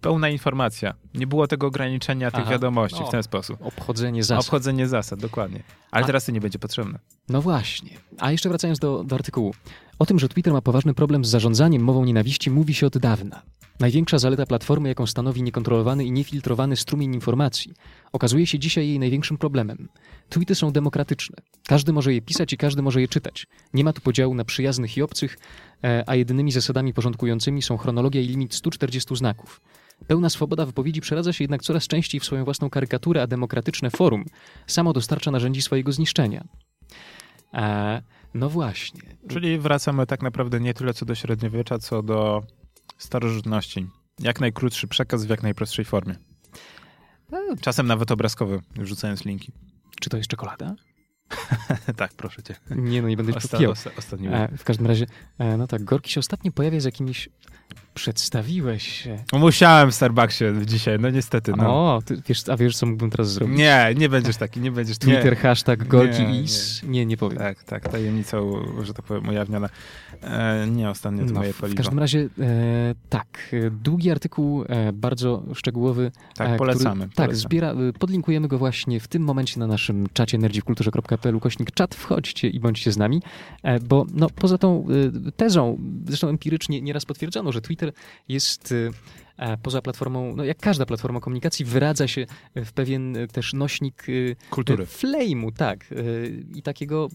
[0.00, 0.94] pełna informacja.
[1.14, 3.62] Nie było tego ograniczenia tych Aha, wiadomości no, w ten sposób.
[3.62, 4.44] Obchodzenie zasad.
[4.44, 5.62] Obchodzenie zasad, dokładnie.
[5.90, 6.98] Ale A, teraz to nie będzie potrzebne.
[7.28, 7.90] No właśnie.
[8.18, 9.54] A jeszcze wracając do, do artykułu.
[10.00, 13.42] O tym, że Twitter ma poważny problem z zarządzaniem mową nienawiści, mówi się od dawna.
[13.80, 17.72] Największa zaleta platformy, jaką stanowi niekontrolowany i niefiltrowany strumień informacji,
[18.12, 19.88] okazuje się dzisiaj jej największym problemem.
[20.28, 21.36] Tweety są demokratyczne.
[21.66, 23.46] Każdy może je pisać i każdy może je czytać.
[23.74, 25.38] Nie ma tu podziału na przyjaznych i obcych,
[25.84, 29.60] e, a jedynymi zasadami porządkującymi są chronologia i limit 140 znaków.
[30.06, 34.24] Pełna swoboda wypowiedzi przeradza się jednak coraz częściej w swoją własną karykaturę, a demokratyczne forum
[34.66, 36.44] samo dostarcza narzędzi swojego zniszczenia.
[37.54, 38.02] E,
[38.34, 39.02] no właśnie.
[39.28, 42.42] Czyli wracamy tak naprawdę nie tyle co do średniowiecza, co do
[42.98, 43.86] starożytności.
[44.18, 46.16] Jak najkrótszy przekaz w jak najprostszej formie.
[47.30, 49.52] No, czasem nawet obrazkowy, wrzucając linki.
[50.00, 50.74] Czy to jest czekolada?
[51.96, 52.54] tak, proszę cię.
[52.70, 53.72] Nie, no nie będę Osta- pijał.
[53.72, 53.90] Osta-.
[54.32, 55.06] E, w każdym razie,
[55.38, 57.28] e, no tak, Gorki się ostatnio pojawia z jakimiś
[57.94, 59.24] Przedstawiłeś się.
[59.32, 61.52] Musiałem w Starbucksie dzisiaj, no niestety.
[61.56, 61.94] No.
[61.94, 63.58] O, ty, wiesz, a wiesz, co mógłbym teraz zrobić?
[63.58, 64.98] Nie, nie będziesz taki, nie będziesz.
[64.98, 65.36] Twitter, nie.
[65.36, 66.82] hashtag Gorki Nie, Is.
[66.82, 67.38] Nie, nie powiem.
[67.38, 69.68] Tak, tak, tajemnicą, że tak powiem, ujawniona.
[70.22, 74.92] E, nie, ostatnio to No, moje w każdym razie, e, tak, e, długi artykuł, e,
[74.92, 76.12] bardzo szczegółowy.
[76.36, 77.08] Tak, e, polecamy.
[77.08, 81.70] Który, tak, zbiera, e, podlinkujemy go właśnie w tym momencie na naszym czacie energiwkulturze.pl kośnik
[81.70, 81.94] czat.
[81.94, 83.22] Wchodźcie i bądźcie z nami,
[83.88, 84.86] bo no, poza tą
[85.36, 87.92] tezą, zresztą empirycznie nieraz potwierdzono, że Twitter
[88.28, 88.74] jest
[89.62, 92.26] poza platformą, no jak każda platforma komunikacji, wyradza się
[92.56, 94.86] w pewien e, też nośnik e, Kultury.
[94.86, 95.84] Flame'u, tak.
[95.92, 95.94] e,
[96.54, 97.08] I takiego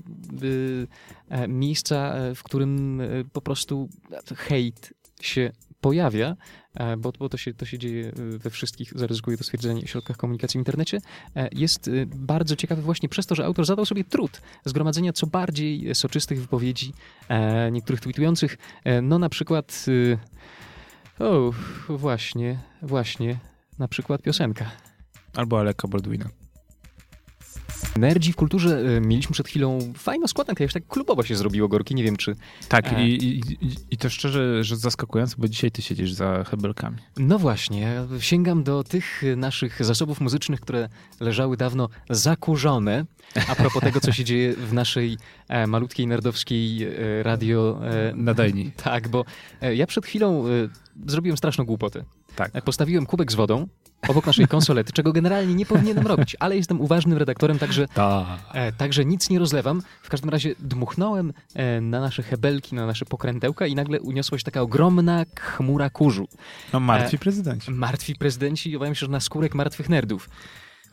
[1.30, 3.90] e, e, miejsca, e, w którym e, po prostu
[4.38, 6.36] hejt się pojawia,
[6.74, 10.18] e, bo, bo to, się, to się dzieje e, we wszystkich, zaryzykuję to stwierdzenie, środkach
[10.18, 11.02] komunikacji w internecie,
[11.36, 15.28] e, jest e, bardzo ciekawy właśnie przez to, że autor zadał sobie trud zgromadzenia co
[15.28, 16.94] bardziej soczystych wypowiedzi
[17.30, 18.58] e, niektórych tweetujących.
[18.84, 20.18] E, No na przykład, e,
[21.20, 21.52] o,
[21.90, 23.40] właśnie, właśnie,
[23.80, 24.66] na przykład piosenka.
[25.36, 26.26] Albo Aleka Baldwina.
[27.96, 31.96] Energii w kulturze e, mieliśmy przed chwilą fajną składankę, już tak klubowo się zrobiło, Gorki,
[31.96, 32.36] nie wiem czy...
[32.70, 33.08] Tak, E.
[33.08, 33.42] i, i,
[33.92, 36.98] i- to szczerze, że zaskakujące, bo dzisiaj ty siedzisz za hebelkami.
[37.18, 43.06] No właśnie, sięgam do tych naszych zasobów muzycznych, które leżały dawno zakurzone,
[43.50, 47.80] a propos tego, co się dzieje w naszej e, malutkiej, nerdowskiej e, radio...
[48.16, 48.72] Nadajni.
[48.84, 49.26] tak, bo
[49.76, 50.44] ja przed chwilą
[51.08, 52.04] zrobiłem straszną głupotę.
[52.36, 52.52] Tak.
[52.64, 53.68] Postawiłem kubek z wodą
[54.08, 58.38] obok naszej konsolety, czego generalnie nie powinienem robić, ale jestem uważnym redaktorem, także Ta.
[58.54, 59.82] E, także nic nie rozlewam.
[60.02, 64.44] W każdym razie dmuchnąłem e, na nasze hebelki, na nasze pokrętełka i nagle uniosła się
[64.44, 66.28] taka ogromna chmura kurzu.
[66.74, 67.72] No martwi prezydenci.
[67.72, 70.30] Martwi prezydenci, obawiam się, że na skórek martwych nerdów.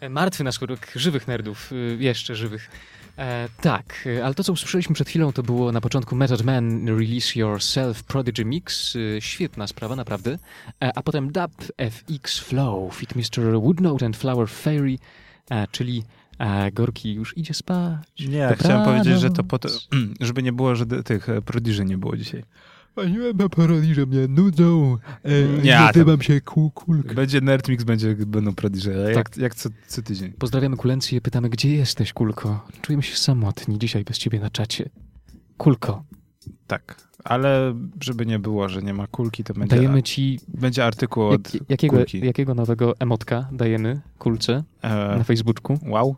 [0.01, 2.71] E, martwy na skórek żywych nerdów, e, jeszcze żywych.
[3.19, 6.89] E, tak, e, ale to, co usłyszeliśmy przed chwilą, to było na początku Method Man
[6.89, 8.97] Release Yourself Prodigy Mix.
[8.97, 10.39] E, świetna sprawa, naprawdę.
[10.83, 11.53] E, a potem Dub
[11.91, 13.61] FX Flow, fit Mr.
[13.61, 14.99] Woodnote and Flower Fairy,
[15.51, 16.05] e, czyli
[16.39, 17.99] e, Gorki już idzie spać.
[18.21, 18.59] Nie, Dobranoc.
[18.59, 19.69] chciałem powiedzieć, że to po to,
[20.21, 22.45] żeby nie było, że tych prodiży nie było dzisiaj.
[22.95, 24.97] Paniłem na parodii, że mnie nudzą.
[25.25, 27.15] E, Nie, nazywam się Ku- Kulk.
[27.15, 28.53] Będzie Nerdmix, będzie, będą
[29.09, 29.37] jak, Tak.
[29.37, 30.33] jak co, co tydzień.
[30.33, 32.67] Pozdrawiamy Kulencję, pytamy, gdzie jesteś, Kulko?
[32.83, 34.89] Czujemy się samotni dzisiaj bez ciebie na czacie.
[35.57, 36.05] Kulko,
[36.67, 40.41] Tak, ale żeby nie było, że nie ma kulki, to będzie, dajemy ci...
[40.49, 42.27] będzie artykuł od Jak, jakiego, kulki.
[42.27, 45.79] jakiego nowego emotka dajemy Kulce E, na Facebooku?
[45.87, 46.17] wow?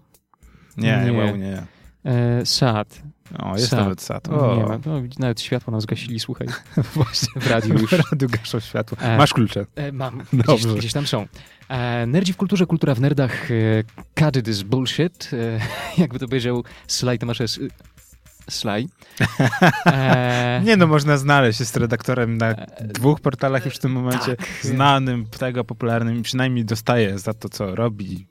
[0.77, 1.19] Nie, nie, Nie.
[1.19, 1.63] wow, nie.
[2.05, 3.03] E, sad.
[3.39, 3.81] O, jest Sad.
[3.81, 4.29] nawet.
[4.29, 4.79] Nie O, ma.
[4.87, 6.49] No, nawet światło nam zgasili, słuchaj.
[6.95, 7.29] właśnie.
[7.41, 7.91] W radiu już.
[7.95, 8.99] W radiu gaszą światło.
[9.01, 9.67] E, Masz klucze.
[9.77, 10.19] E, mam.
[10.33, 10.69] Dobrze.
[10.69, 11.27] Gdzieś, gdzieś tam są.
[11.69, 13.49] E, nerdzi w kulturze, kultura w nerdach.
[14.31, 15.31] E, this bullshit.
[15.33, 15.61] E,
[16.01, 17.51] jakby to powiedział Sly Tomaszew.
[18.51, 18.87] Sly.
[19.87, 21.61] E, Nie no, można znaleźć.
[21.61, 24.37] Jest redaktorem na dwóch portalach już w tym momencie.
[24.37, 24.47] tak.
[24.63, 28.27] Znanym, tego popularnym i przynajmniej dostaje za to, co robi.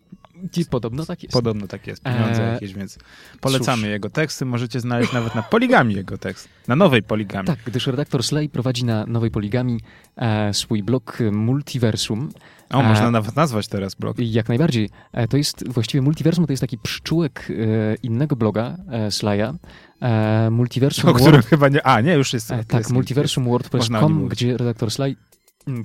[0.58, 1.34] I podobno tak jest.
[1.34, 2.98] Podobno tak jest, pieniądze E, jakieś, więc
[3.42, 3.90] polecamy cóż.
[3.90, 4.46] jego teksty.
[4.46, 6.50] Możecie znaleźć nawet na poligami jego tekst.
[6.68, 7.48] Na nowej poligami.
[7.48, 9.80] Tak, gdyż redaktor Slay prowadzi na Nowej Poligami
[10.16, 12.30] e, swój blog Multiversum.
[12.70, 14.18] O, E, można nawet nazwać teraz blog.
[14.20, 14.90] Jak najbardziej.
[15.12, 19.54] E, To jest właściwie Multiversum, to jest taki przyczółek e, innego bloga e, Slaya.
[20.02, 21.88] E, Multiversum O którym Word, chyba nie...
[21.88, 22.48] A, nie, już jest.
[22.50, 22.92] tak, jest.
[22.92, 24.32] Multiversum.wordpress.com, mówić.
[24.32, 25.16] gdzie redaktor Slay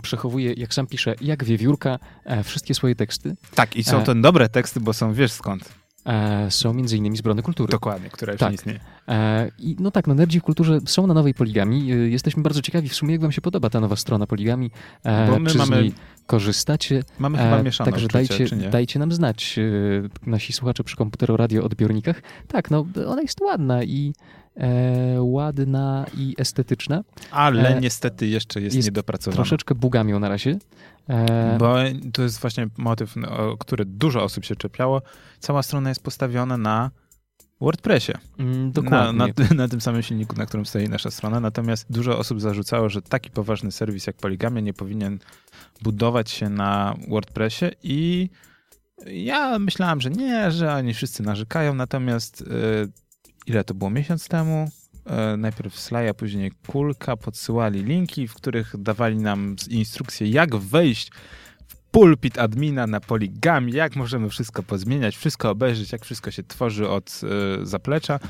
[0.03, 3.35] przechowuje, jak sam pisze, jak wiewiórka, e, wszystkie swoje teksty.
[3.55, 4.05] Tak, i są E.
[4.05, 5.73] to dobre teksty, bo są, wiesz skąd.
[6.07, 7.71] E, Są między innymi z Brony Kultury.
[7.71, 8.49] Dokładnie, która już Tak.
[8.51, 8.81] nie istnieje.
[9.59, 11.87] I no tak, no nerdzi w kulturze są na nowej poligami.
[12.13, 14.71] Jesteśmy bardzo ciekawi w sumie, jak wam się podoba ta nowa strona poligami.
[15.31, 15.93] Bo my czy mamy- z niej
[16.27, 17.03] korzystacie?
[17.19, 19.61] Mamy chyba mieszane Także uczucia, dajcie, dajcie nam znać,
[20.27, 22.23] nasi słuchacze przy komputero radio odbiornikach.
[22.49, 24.13] Tak, no ona jest ładna i
[24.59, 27.05] e, ładna i estetyczna.
[27.31, 29.37] Ale e, niestety jeszcze jest, jest niedopracowana.
[29.37, 30.59] Troszeczkę bugami na razie.
[31.09, 31.77] E, Bo
[32.13, 35.03] to jest właśnie motyw, no, o który dużo osób się czepiało.
[35.41, 36.91] Cała strona jest postawiona na
[37.61, 38.13] WordPressie.
[38.39, 39.33] mm, Na, dokładnie.
[39.49, 41.41] na, na tym samym silniku, na którym stoi nasza strona.
[41.41, 45.19] Natomiast dużo osób zarzucało, że taki poważny serwis jak Poligamia nie powinien
[45.83, 48.31] budować się na WordPressie i
[49.07, 51.75] ja myślałem, że nie, że oni wszyscy narzekają.
[51.75, 52.45] Natomiast e,
[53.49, 54.71] ile to było miesiąc temu?
[55.07, 61.11] E, najpierw Slaja, później Kulka podsyłali linki, w których dawali nam instrukcje, jak wejść
[61.69, 66.89] w pulpit admina na poligami, jak możemy wszystko pozmieniać, wszystko obejrzeć, jak wszystko się tworzy
[66.89, 67.21] od
[67.63, 68.21] e, zaplecza.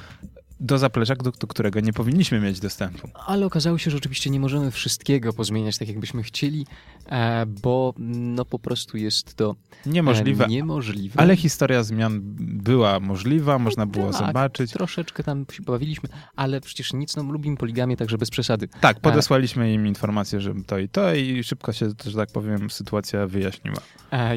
[0.61, 3.09] Do zaplecza, do, do, którego nie powinniśmy mieć dostępu.
[3.27, 6.66] Ale okazało się, że oczywiście nie możemy wszystkiego pozmieniać tak, jakbyśmy chcieli,
[7.07, 10.44] e, bo no po prostu jest to niemożliwe.
[10.44, 11.21] E, niemożliwe.
[11.21, 14.73] Ale historia zmian była możliwa, można było tak, zobaczyć.
[14.73, 18.68] Troszeczkę tam się pobawiliśmy, ale przecież nic, no lubimy poligamię, także bez przesady.
[18.81, 23.27] Tak, podesłaliśmy im informację, że to i to i szybko się, że tak powiem, sytuacja
[23.27, 23.79] wyjaśniła.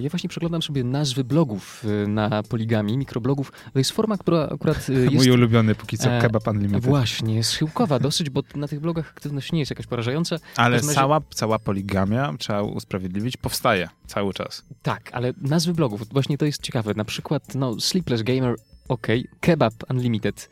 [0.02, 3.52] Ja właśnie przeglądam sobie nazwy blogów na poligami, mikroblogów.
[3.74, 5.14] To jest forma, która akurat jest...
[5.14, 6.86] Mój ulubiony póki co, Kebab Unlimited.
[6.86, 10.38] Właśnie, jest schyłkowa dosyć, bo na tych blogach aktywność nie jest jakaś porażająca.
[10.56, 10.94] Ale razie...
[10.94, 14.64] cała, cała poligamia, trzeba usprawiedliwić, powstaje cały czas.
[14.84, 16.94] Tak, ale nazwy blogów, właśnie to jest ciekawe.
[16.94, 18.56] Na przykład, no, Sleepless Gamer,
[18.88, 19.08] ok,
[19.40, 20.50] Kebab Unlimited.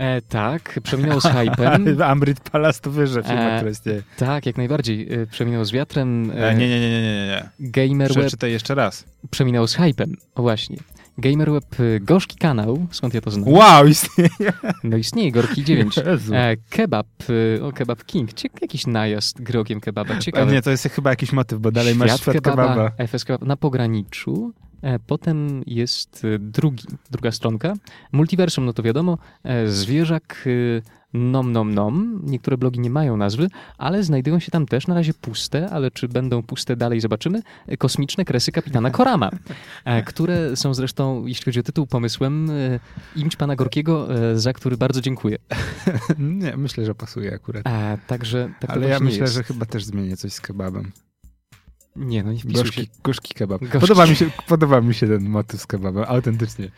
[0.00, 2.02] E, tak, przeminął z hypem.
[2.02, 4.02] Amrit Palace to wyżej firma, e, istnieje.
[4.16, 5.12] Tak, jak najbardziej.
[5.12, 6.32] E, przeminął z wiatrem.
[6.34, 7.48] E, nie, nie, nie, nie, nie, nie.
[7.60, 9.04] Gamer Przeczytaj jeszcze raz.
[9.30, 10.76] Przeminął z hypem, właśnie.
[11.20, 13.54] GamerWeb y, gorzki kanał, skąd ja to znam?
[13.54, 14.52] Wow, istnieje!
[14.84, 15.98] No istnieje, Gorki 9.
[15.98, 20.52] E, kebab, y, o Kebab King, Cie, jakiś najazd grokiem kebaba, ciekawe.
[20.52, 22.68] Nie, to jest chyba jakiś motyw, bo dalej świat masz świat kebaba.
[22.68, 23.06] kebaba.
[23.06, 24.52] FS kebab na pograniczu.
[24.82, 27.74] E, potem jest y, drugi, druga stronka.
[28.12, 30.48] Multiversum, no to wiadomo, e, zwierzak
[31.12, 32.20] nom nom nom.
[32.24, 36.08] Niektóre blogi nie mają nazwy, ale znajdują się tam też na razie puste, ale czy
[36.08, 37.42] będą puste dalej zobaczymy.
[37.78, 39.30] Kosmiczne kresy kapitana Korama,
[39.84, 42.80] e, które są zresztą, jeśli chodzi o tytuł, pomysłem e,
[43.16, 45.38] imć pana Gorkiego, e, za który bardzo dziękuję.
[46.18, 47.66] Nie, myślę, że pasuje akurat.
[47.66, 49.34] A, także tak Ale ja myślę, jest.
[49.34, 50.92] że chyba też zmienię coś z kebabem.
[51.96, 53.60] Nie, no nie wpisuj gorzki, kebab.
[53.60, 53.78] Gorzki.
[53.78, 56.70] Podoba, mi się, podoba mi się ten motyw z kebabem, autentycznie.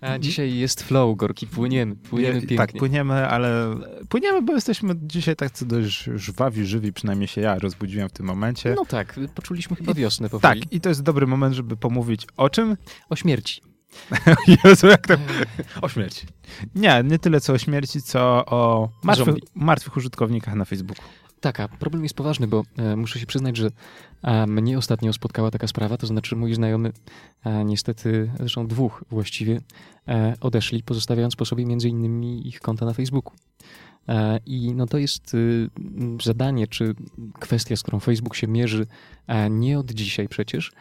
[0.00, 2.56] A dzisiaj jest flow, Gorki, płyniemy, płyniemy pięknie.
[2.56, 3.74] Tak, płyniemy, ale
[4.08, 8.74] płyniemy, bo jesteśmy dzisiaj tak dość żwawi, żywi, przynajmniej się ja rozbudziłem w tym momencie.
[8.76, 10.60] No tak, poczuliśmy chyba wiosnę powoli.
[10.60, 12.76] Tak, i to jest dobry moment, żeby pomówić o czym?
[13.08, 13.62] O śmierci.
[14.64, 15.14] Jezu, jak to...
[15.82, 16.26] O śmierci.
[16.74, 21.04] Nie, nie tyle co o śmierci, co o martwych, martwych użytkownikach na Facebooku.
[21.40, 23.70] Tak, a problem jest poważny, bo e, muszę się przyznać, że
[24.22, 26.92] e, mnie ostatnio spotkała taka sprawa, to znaczy mój znajomy,
[27.44, 29.60] e, niestety, zresztą dwóch właściwie,
[30.08, 33.32] e, odeszli, pozostawiając po sobie między innymi ich konta na Facebooku.
[34.08, 35.70] E, I no to jest y,
[36.22, 36.94] zadanie, czy
[37.38, 38.86] kwestia, z którą Facebook się mierzy
[39.26, 40.72] e, nie od dzisiaj przecież.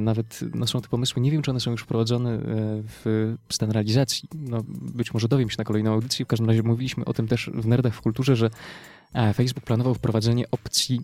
[0.00, 2.38] Nawet no są te pomysły, nie wiem, czy one są już wprowadzone
[2.84, 4.28] w stan realizacji.
[4.34, 6.24] No, być może dowiem się na kolejną audycję.
[6.24, 8.97] W każdym razie mówiliśmy o tym też w Nerdach w Kulturze, że E,
[9.34, 11.00] Facebook planował wprowadzenie opcji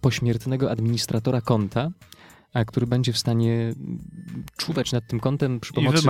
[0.00, 1.90] pośmiertnego administratora konta,
[2.54, 3.74] e, który będzie w stanie
[4.56, 6.08] czuwać nad tym kontem przy pomocy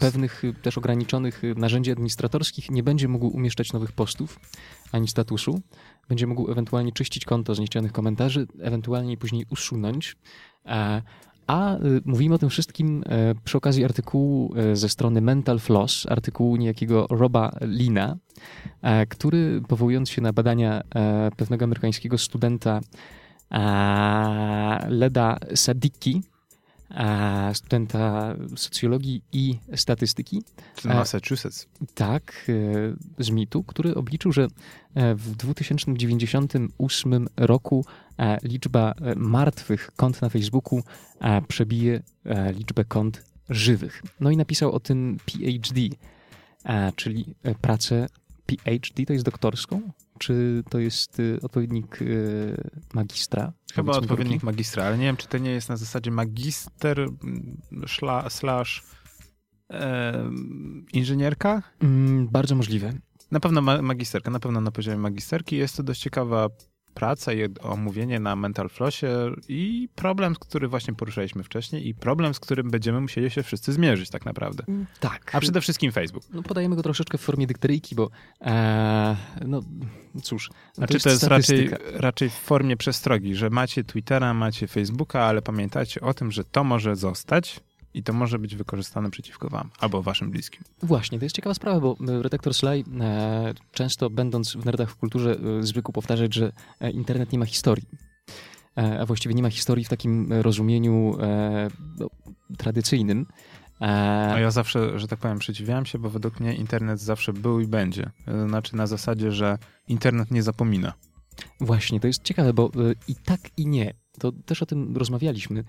[0.00, 2.70] pewnych y, też ograniczonych y, narzędzi administratorskich.
[2.70, 4.40] Nie będzie mógł umieszczać nowych postów
[4.92, 5.60] ani statusu.
[6.08, 10.16] Będzie mógł ewentualnie czyścić konto z niechcianych komentarzy, ewentualnie później usunąć.
[11.48, 13.04] E, a y, mówimy o tym wszystkim
[13.44, 18.16] przy okazji artykułu ze strony Mental Floss, artykułu niejakiego Roba Lina,
[18.82, 22.80] E, który powołując się na badania e, pewnego amerykańskiego studenta
[23.50, 26.22] e, Leda Sadiki,
[27.52, 30.42] studenta socjologii i statystyki.
[30.80, 31.68] Z Massachusetts.
[31.94, 32.50] Tak,
[33.18, 34.46] z mitu, który obliczył, że
[34.94, 37.84] w 2098 roku
[38.42, 40.82] liczba martwych kont na Facebooku
[41.48, 42.02] przebije
[42.54, 44.02] liczbę kont żywych.
[44.20, 45.80] No i napisał o tym PhD,
[46.96, 48.06] czyli pracę
[48.46, 49.80] PhD to jest doktorską?
[50.18, 53.52] Czy to jest y, odpowiednik y, magistra?
[53.74, 54.46] Chyba odpowiednik drogi?
[54.46, 57.08] magistra, ale nie wiem, czy to nie jest na zasadzie magister
[57.86, 58.82] szla, slash
[59.70, 60.30] e,
[60.92, 61.62] inżynierka?
[61.82, 62.92] Mm, bardzo możliwe.
[63.30, 65.56] Na pewno ma magisterka, na pewno na poziomie magisterki.
[65.56, 66.48] Jest to dość ciekawa
[66.94, 69.06] praca i omówienie na Mental Flossie
[69.48, 74.10] i problem, który właśnie poruszaliśmy wcześniej i problem, z którym będziemy musieli się wszyscy zmierzyć
[74.10, 74.64] tak naprawdę.
[74.68, 75.34] Mm, tak.
[75.34, 76.24] A przede wszystkim Facebook.
[76.32, 79.60] No podajemy go troszeczkę w formie dykteryjki, bo e, no
[80.22, 80.50] cóż.
[80.74, 85.24] Znaczy to jest, to jest raczej, raczej w formie przestrogi, że macie Twittera, macie Facebooka,
[85.24, 87.60] ale pamiętajcie o tym, że to może zostać
[87.94, 90.62] i to może być wykorzystane przeciwko wam albo waszym bliskim.
[90.82, 94.96] Właśnie, to jest ciekawa sprawa, bo e, redaktor Sly e, często będąc w Nerdach w
[94.96, 97.88] Kulturze e, zwykł powtarzać, że e, internet nie ma historii.
[98.78, 102.06] E, a właściwie nie ma historii w takim rozumieniu e, no,
[102.58, 103.26] tradycyjnym.
[104.28, 107.66] No ja zawsze, że tak powiem, przeciwiałem się, bo według mnie internet zawsze był i
[107.66, 108.10] będzie.
[108.48, 110.92] Znaczy na zasadzie, że internet nie zapomina.
[111.60, 112.70] Właśnie, to jest ciekawe, bo
[113.08, 115.64] i tak i nie to też o tym rozmawialiśmy.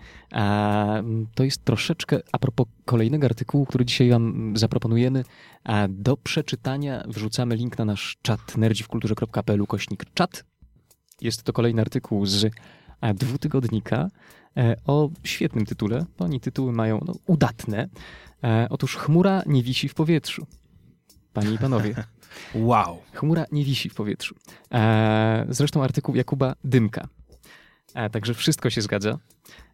[1.36, 5.24] To jest troszeczkę a propos kolejnego artykułu, który dzisiaj Wam zaproponujemy.
[5.90, 10.44] Do przeczytania wrzucamy link na nasz czat nerdziwkulturze.pl kośnik czat.
[11.22, 12.52] Jest to kolejny artykuł z
[13.14, 14.08] dwutygodnika
[14.58, 16.06] e, o świetnym tytule.
[16.20, 17.90] Oni tytuły mają no, udatne.
[18.44, 20.48] E, otóż chmura nie wisi w powietrzu.
[21.34, 21.96] panie i panowie.
[22.56, 22.98] Wow.
[23.14, 24.36] Chmura nie wisi w powietrzu.
[24.72, 27.08] E, zresztą artykuł Jakuba Dymka.
[27.94, 29.18] E, także wszystko się zgadza.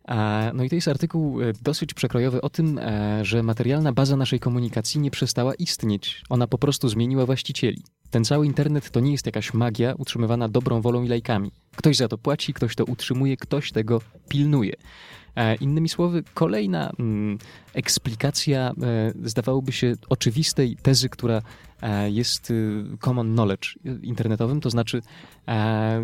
[0.08, 2.80] E, no i to jest artykuł e, dosyć przekrojowy o tym,
[3.22, 6.24] że materialna baza naszej komunikacji nie przestała istnieć.
[6.30, 7.84] Ona po prostu zmieniła właścicieli.
[8.10, 11.52] Ten cały internet to nie jest jakaś magia utrzymywana dobrą wolą i lajkami.
[11.76, 14.74] Ktoś za to płaci, ktoś to utrzymuje, ktoś tego pilnuje.
[15.60, 17.38] Innymi słowy, kolejna mm,
[17.74, 18.74] eksplikacja
[19.24, 21.42] zdawałoby się oczywistej tezy, która
[22.08, 25.02] jest y, common knowledge internetowym, to znaczy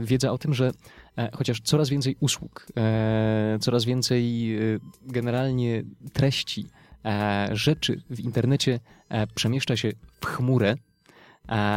[0.04, 0.72] wiedza o tym, że
[1.18, 4.60] E, chociaż coraz więcej usług, e, coraz więcej e,
[5.02, 6.66] generalnie treści,
[7.52, 8.80] rzeczy w internecie
[9.36, 10.76] przemieszcza się w chmurę,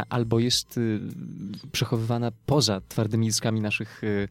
[0.09, 0.99] albo jest y,
[1.71, 4.27] przechowywana poza twardymi dyskami naszych y,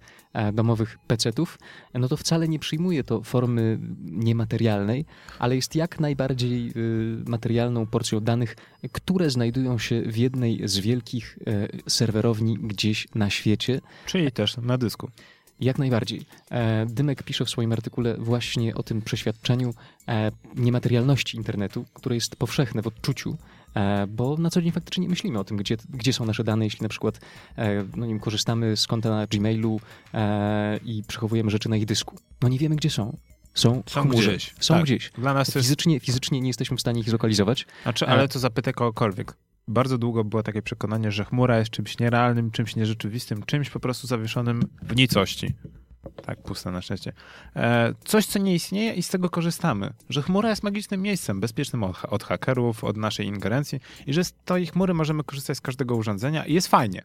[0.52, 1.58] domowych pecetów,
[1.94, 5.04] no to wcale nie przyjmuje to formy niematerialnej,
[5.38, 8.56] ale jest jak najbardziej y, materialną porcją danych,
[8.92, 11.38] które znajdują się w jednej z wielkich
[11.88, 13.80] serwerowni gdzieś na świecie.
[14.06, 15.10] Czyli też na dysku.
[15.60, 16.22] Jak najbardziej.
[16.50, 19.74] E, Dymek pisze w swoim artykule właśnie o tym przeświadczeniu
[20.08, 23.36] e, niematerialności internetu, które jest powszechne w odczuciu, e,
[24.08, 26.82] bo na co dzień faktycznie nie myślimy o tym, gdzie, gdzie są nasze dane, jeśli
[26.82, 27.20] na przykład
[27.96, 29.80] no nie wiem, korzystamy z konta na Gmailu
[30.84, 32.16] i przechowujemy rzeczy na ich dysku.
[32.42, 33.16] No nie wiemy, gdzie są.
[33.54, 34.30] Są, są chmurze.
[34.30, 34.54] gdzieś.
[34.60, 34.84] Są tak.
[34.84, 35.10] gdzieś.
[35.10, 36.06] Dla nas fizycznie, jest...
[36.06, 37.66] fizycznie nie jesteśmy w stanie ich zlokalizować.
[37.82, 39.34] Znaczy, ale to zapytaj kogokolwiek
[39.68, 44.06] bardzo długo było takie przekonanie, że chmura jest czymś nierealnym, czymś nierzeczywistym, czymś po prostu
[44.06, 45.54] zawieszonym w nicości.
[46.26, 47.12] Tak, puste na szczęście.
[47.56, 49.92] E, coś, co nie istnieje i z tego korzystamy.
[50.08, 54.32] Że chmura jest magicznym miejscem, bezpiecznym od, od hakerów, od naszej ingerencji i że z
[54.44, 57.02] tej chmury możemy korzystać z każdego urządzenia i jest fajnie.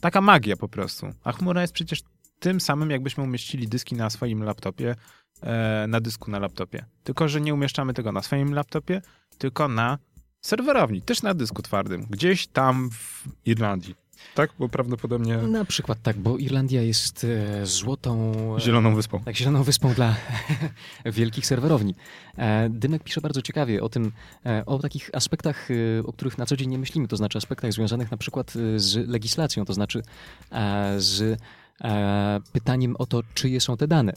[0.00, 1.06] Taka magia po prostu.
[1.24, 2.02] A chmura jest przecież
[2.38, 4.94] tym samym, jakbyśmy umieścili dyski na swoim laptopie,
[5.42, 6.84] e, na dysku na laptopie.
[7.04, 9.02] Tylko, że nie umieszczamy tego na swoim laptopie,
[9.38, 9.98] tylko na
[10.40, 14.01] serwerowni, też na dysku twardym, gdzieś tam w Irlandii.
[14.34, 15.36] Tak, bo prawdopodobnie.
[15.36, 18.32] Na przykład tak, bo Irlandia jest e, złotą.
[18.58, 19.20] Zieloną wyspą.
[19.20, 20.16] Tak, zieloną wyspą dla
[21.04, 21.94] wielkich serwerowni.
[22.38, 24.12] E, Dymek pisze bardzo ciekawie o tym,
[24.46, 25.68] e, o takich aspektach,
[26.04, 29.64] o których na co dzień nie myślimy, to znaczy aspektach związanych na przykład z legislacją,
[29.64, 30.02] to znaczy
[30.96, 31.40] z
[32.52, 34.12] pytaniem o to, czyje są te dane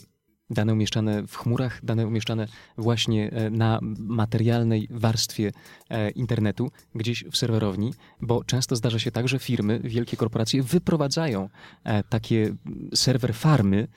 [0.50, 2.46] dane umieszczane w chmurach, dane umieszczane
[2.78, 5.52] właśnie e, na materialnej warstwie
[5.90, 11.48] e, internetu, gdzieś w serwerowni, bo często zdarza się tak, że firmy, wielkie korporacje wyprowadzają
[11.84, 12.54] e, takie
[12.94, 13.88] serwer farmy,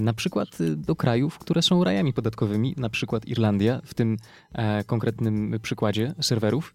[0.00, 4.16] na przykład do krajów, które są rajami podatkowymi, na przykład Irlandia, w tym
[4.86, 6.74] konkretnym przykładzie serwerów,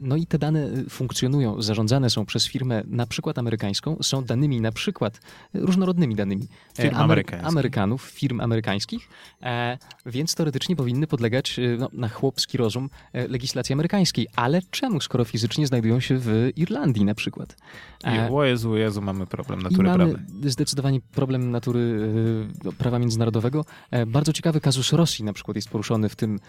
[0.00, 4.60] no i te dane y, funkcjonują, zarządzane są przez firmę na przykład amerykańską, są danymi
[4.60, 5.20] na przykład
[5.54, 6.48] różnorodnymi danymi
[6.78, 9.08] e, firm Amery Amerykanów, firm amerykańskich,
[9.42, 14.26] e, więc teoretycznie powinny podlegać y, no, na chłopski rozum legislacji amerykańskiej.
[14.36, 17.56] Ale czemu, skoro fizycznie znajdują się w Irlandii na przykład?
[18.04, 20.50] I, o Jezu, Jezu, mamy problem natury mamy prawnej.
[20.50, 23.64] zdecydowanie problem natury y, no, prawa międzynarodowego.
[24.06, 26.40] Bardzo ciekawy kazus Rosji na przykład jest poruszony w tym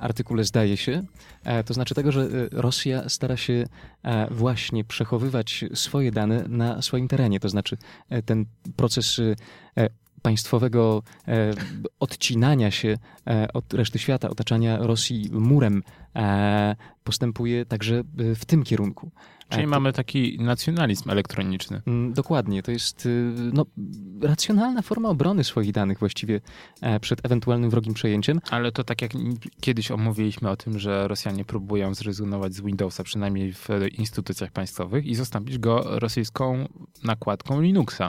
[0.00, 1.04] artykule, zdaje się.
[1.66, 3.64] To znaczy tego, że Rosja stara się
[4.02, 7.40] e, właśnie przechowywać swoje dane na swoim terenie.
[7.40, 7.76] To znaczy
[8.08, 8.44] e, ten
[8.76, 9.20] proces
[9.76, 9.88] e,
[10.22, 11.02] państwowego
[12.00, 12.98] odcinania się
[13.54, 15.82] od reszty świata, otaczania Rosji murem
[17.04, 18.02] postępuje także
[18.36, 19.10] w tym kierunku.
[19.48, 19.70] Czyli to...
[19.70, 21.82] mamy taki nacjonalizm elektroniczny.
[21.86, 22.62] Mm, dokładnie.
[22.62, 23.66] To jest y, no,
[24.22, 26.40] racjonalna forma obrony swoich danych właściwie
[26.80, 28.40] e, przed ewentualnym wrogim przejęciem.
[28.50, 29.10] Ale to tak jak
[29.60, 33.68] kiedyś omówiliśmy o tym, że Rosjanie próbują zrezygnować z Windowsa, przynajmniej w
[33.98, 36.68] instytucjach państwowych i zastąpić go rosyjską
[37.04, 38.08] nakładką Linuxa.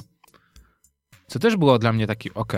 [1.27, 2.53] Co też było dla mnie taki ok,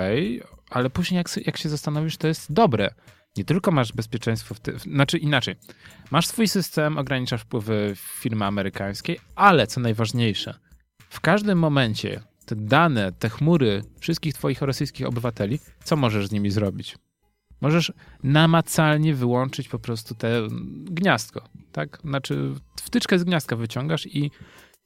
[0.69, 2.93] ale później jak, jak się zastanowisz, to jest dobre
[3.37, 4.79] nie tylko masz bezpieczeństwo, w ty...
[4.79, 5.55] znaczy inaczej,
[6.11, 10.59] masz swój system, ograniczasz wpływy firmy amerykańskiej, ale co najważniejsze,
[11.09, 16.51] w każdym momencie te dane, te chmury wszystkich twoich rosyjskich obywateli, co możesz z nimi
[16.51, 16.97] zrobić?
[17.61, 20.47] Możesz namacalnie wyłączyć po prostu te
[20.85, 21.99] gniazdko, tak?
[22.03, 24.31] Znaczy wtyczkę z gniazdka wyciągasz i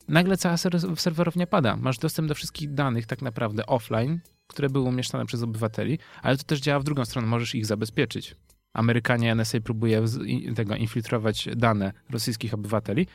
[0.08, 0.58] nagle cała
[0.96, 1.78] serwerownia pada.
[1.78, 6.44] Masz dostęp do wszystkich danych tak naprawdę offline, które były umieszczane przez obywateli, ale to
[6.44, 8.36] też działa w drugą stronę, możesz ich zabezpieczyć.
[8.74, 10.06] Amerykanie NSA próbuje
[10.56, 13.08] tego infiltrować dane rosyjskich obywateli.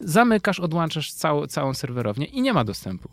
[0.00, 3.08] Zamykasz, odłączasz całą, całą serwerownię i nie ma dostępu.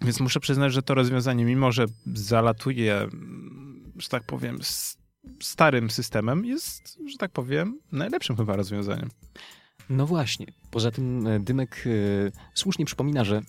[0.00, 3.08] Więc muszę przyznać, że to rozwiązanie, mimo że zalatuje,
[3.96, 4.58] że tak powiem,
[5.42, 9.08] starym systemem, jest, że tak powiem, najlepszym chyba rozwiązaniem.
[9.90, 10.46] No właśnie.
[10.72, 11.90] Poza tym e, Dymek e,
[12.54, 13.40] słusznie przypomina, że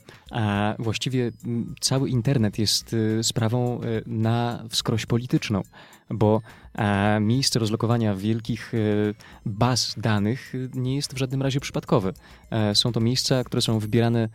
[0.80, 1.32] właściwie
[1.80, 5.62] cały internet jest e, sprawą na wskroś polityczną,
[6.10, 6.42] bo
[7.22, 8.74] miejsce rozlokowania wielkich
[9.46, 12.14] baz danych nie jest w żadnym razie przypadkowe.
[12.74, 14.30] Są to miejsca, które są wybierane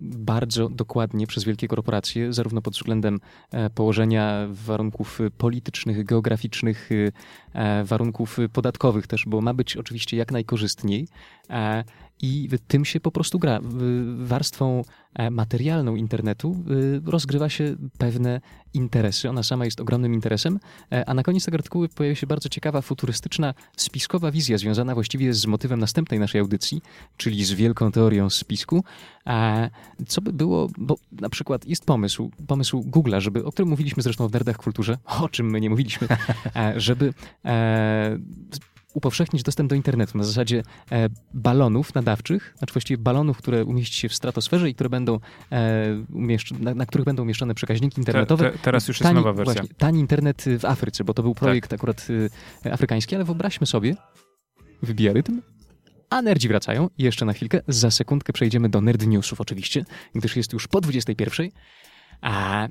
[0.00, 3.20] bardzo dokładnie przez wielkie korporacje, zarówno pod względem
[3.74, 6.90] położenia warunków politycznych, geograficznych,
[7.84, 10.89] warunków podatkowych też, bo ma być oczywiście jak najkorzystniej
[12.22, 13.60] i tym się po prostu gra.
[14.18, 14.82] Warstwą
[15.14, 16.64] e, materialną internetu
[17.04, 18.40] rozgrywa się pewne
[18.74, 19.28] interesy.
[19.28, 20.58] Ona sama jest ogromnym interesem,
[20.92, 25.34] e, a na koniec tego artykułu pojawia się bardzo ciekawa, futurystyczna, spiskowa wizja związana właściwie
[25.34, 26.82] z motywem następnej naszej audycji,
[27.16, 28.84] czyli z wielką teorią spisku.
[30.06, 34.28] Co by było, bo na przykład jest pomysł, pomysł Google'a, żeby, o którym mówiliśmy zresztą
[34.28, 36.08] w Nerdach Kulturze, o czym my nie mówiliśmy,
[36.56, 37.14] e, żeby
[38.94, 40.62] upowszechnić dostęp do internetu na zasadzie
[40.92, 45.20] e, balonów nadawczych, znaczy właściwie balonów, które umieści się w stratosferze i które będą
[45.52, 46.04] e,
[46.60, 48.44] na, na, których będą umieszczone przekaźniki internetowe.
[48.44, 49.54] Te, te, teraz już tani, jest nowa wersja.
[49.54, 51.80] Właśnie, tani internet w Afryce, bo to był projekt tak.
[51.80, 52.06] akurat
[52.64, 53.96] e, afrykański, ale wyobraźmy sobie,
[54.82, 55.40] wybija rytm,
[56.10, 59.84] a nerdzi wracają i jeszcze na chwilkę, za sekundkę przejdziemy do nerd newsów oczywiście,
[60.14, 61.48] gdyż jest już po 21.
[62.20, 62.68] A,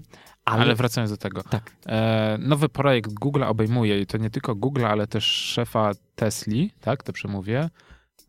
[0.50, 1.44] ale, ale wracając do tego.
[1.44, 1.72] Tak.
[1.86, 7.04] E, nowy projekt Google obejmuje i to nie tylko Google, ale też szefa Tesli, tak,
[7.04, 7.70] to przemówię.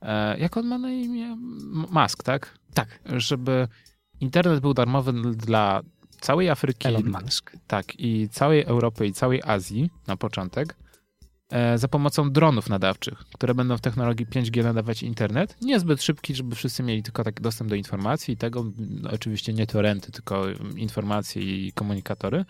[0.02, 1.36] E, jak on ma na imię?
[1.90, 2.58] Musk, tak?
[2.74, 2.88] Tak.
[3.06, 3.68] Żeby
[4.20, 5.80] internet był darmowy dla
[6.20, 6.88] całej Afryki.
[6.88, 7.52] Elon Musk.
[7.66, 10.76] Tak, i całej Europy i całej Azji na początek.
[11.50, 15.56] E, za pomocą dronów nadawczych, które będą w technologii 5G nadawać internet.
[15.62, 19.66] Niezbyt szybki, żeby wszyscy mieli tylko taki dostęp do informacji i tego, no, oczywiście nie
[19.66, 20.44] torenty, tylko
[20.76, 22.44] informacje i komunikatory.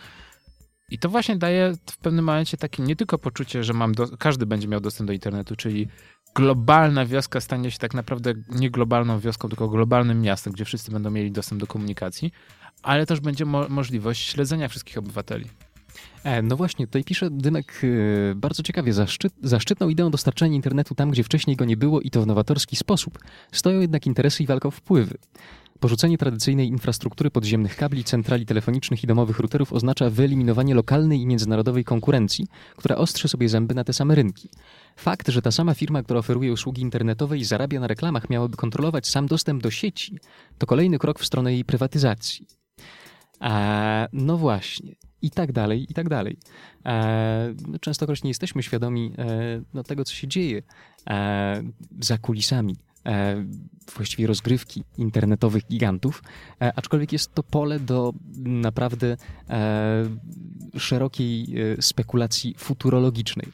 [0.91, 4.47] I to właśnie daje w pewnym momencie takie nie tylko poczucie, że mam do, każdy
[4.47, 5.89] będzie miał dostęp do internetu, czyli
[6.35, 11.11] globalna wioska stanie się tak naprawdę nie globalną wioską, tylko globalnym miastem, gdzie wszyscy będą
[11.11, 12.33] mieli dostęp do komunikacji,
[12.83, 15.45] ale też będzie mo możliwość śledzenia wszystkich obywateli.
[16.25, 18.93] E, no właśnie, tutaj pisze Dymek e, bardzo ciekawie.
[18.93, 22.77] Zaszczyt, zaszczytną ideą dostarczania internetu tam, gdzie wcześniej go nie było i to w nowatorski
[22.77, 23.19] sposób.
[23.53, 25.19] Stoją jednak interesy i walka o wpływy.
[25.81, 31.85] Porzucenie tradycyjnej infrastruktury podziemnych kabli, centrali telefonicznych i domowych routerów oznacza wyeliminowanie lokalnej i międzynarodowej
[31.85, 32.47] konkurencji,
[32.77, 34.49] która ostrzy sobie zęby na te same rynki.
[34.97, 39.09] Fakt, że ta sama firma, która oferuje usługi internetowe i zarabia na reklamach, miałaby kontrolować
[39.09, 40.19] sam dostęp do sieci,
[40.59, 42.47] to kolejny krok w stronę jej prywatyzacji.
[43.41, 46.37] A, no właśnie i tak dalej, i tak dalej.
[46.87, 49.27] E, częstokroć nie jesteśmy świadomi e,
[49.75, 50.63] no, tego, co się dzieje
[51.11, 51.63] e,
[52.01, 53.45] za kulisami e,
[53.97, 56.23] właściwie rozgrywki internetowych gigantów,
[56.61, 58.13] e, aczkolwiek jest to pole do
[58.45, 59.17] naprawdę
[59.51, 60.05] e,
[60.79, 63.47] szerokiej spekulacji futurologicznej.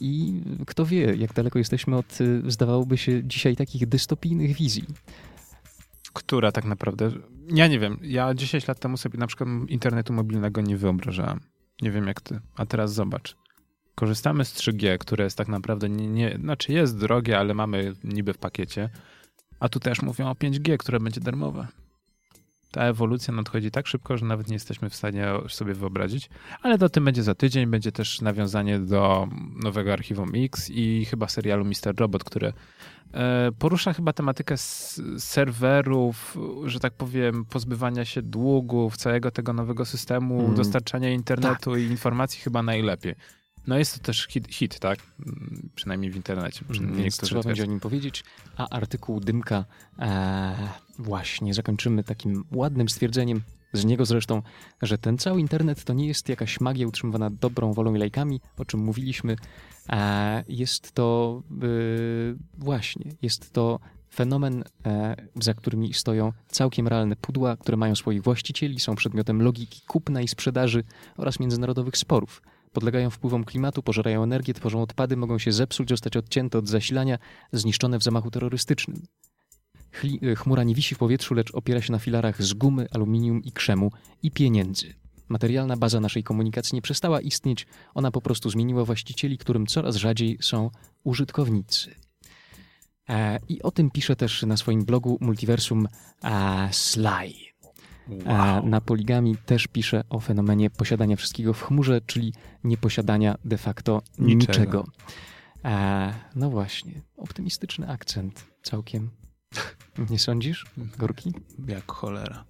[0.00, 4.84] I kto wie, jak daleko jesteśmy od, zdawałoby się, dzisiaj takich dystopijnych wizji
[6.14, 7.10] która tak naprawdę.
[7.48, 7.98] Ja nie wiem.
[8.02, 11.40] Ja 10 lat temu sobie na przykład internetu mobilnego nie wyobrażałem.
[11.82, 12.40] Nie wiem jak ty.
[12.56, 13.36] A teraz zobacz.
[13.94, 18.32] Korzystamy z 3G, które jest tak naprawdę nie, nie znaczy jest drogie, ale mamy niby
[18.32, 18.90] w pakiecie.
[19.60, 21.66] A tu też mówią o 5G, które będzie darmowe.
[22.70, 26.30] Ta ewolucja nadchodzi tak szybko, że nawet nie jesteśmy w stanie sobie wyobrazić.
[26.62, 27.66] Ale to tym będzie za tydzień.
[27.66, 29.28] Będzie też nawiązanie do
[29.64, 31.94] nowego archiwum X i chyba serialu Mr.
[31.98, 32.52] Robot, które
[33.58, 34.54] porusza chyba tematykę
[35.18, 40.54] serwerów, że tak powiem, pozbywania się długów, całego tego nowego systemu mm.
[40.54, 41.80] dostarczania internetu tak.
[41.80, 43.14] i informacji chyba najlepiej.
[43.66, 44.98] No jest to też hit, hit tak?
[45.26, 46.64] Mm, przynajmniej w internecie.
[46.70, 48.24] Przynajmniej Więc trzeba będzie o nim powiedzieć.
[48.56, 49.64] A artykuł Dymka
[49.98, 50.56] e,
[50.98, 53.42] właśnie zakończymy takim ładnym stwierdzeniem,
[53.74, 54.42] z niego zresztą,
[54.82, 58.64] że ten cały internet to nie jest jakaś magia utrzymywana dobrą wolą i lajkami, o
[58.64, 59.36] czym mówiliśmy,
[60.48, 63.80] jest to y, właśnie, jest to
[64.14, 69.80] fenomen, e, za którymi stoją całkiem realne pudła, które mają swoich właścicieli, są przedmiotem logiki
[69.86, 70.84] kupna i sprzedaży
[71.16, 72.42] oraz międzynarodowych sporów.
[72.72, 77.18] Podlegają wpływom klimatu, pożerają energię, tworzą odpady, mogą się zepsuć, zostać odcięte od zasilania,
[77.52, 79.02] zniszczone w zamachu terrorystycznym.
[79.94, 83.52] Chli, chmura nie wisi w powietrzu, lecz opiera się na filarach z gumy, aluminium i
[83.52, 83.90] krzemu
[84.22, 84.94] i pieniędzy.
[85.28, 90.38] Materialna baza naszej komunikacji nie przestała istnieć, ona po prostu zmieniła właścicieli, którym coraz rzadziej
[90.40, 90.70] są
[91.04, 91.94] użytkownicy.
[93.08, 95.88] E, I o tym pisze też na swoim blogu Multiversum
[96.24, 97.34] e, Sly.
[98.08, 98.68] Wow.
[98.68, 102.32] Na Poligami też pisze o fenomenie posiadania wszystkiego w chmurze, czyli
[102.64, 104.52] nieposiadania de facto niczego.
[104.52, 104.84] niczego.
[105.64, 109.10] E, no właśnie, optymistyczny akcent całkiem.
[110.10, 110.64] Nie sądzisz?
[110.98, 111.32] Gorki?
[111.68, 112.44] Jak cholera.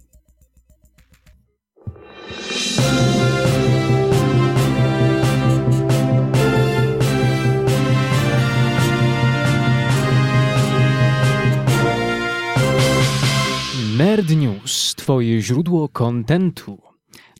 [13.96, 16.93] Nerd News, twoje źródło kontentu.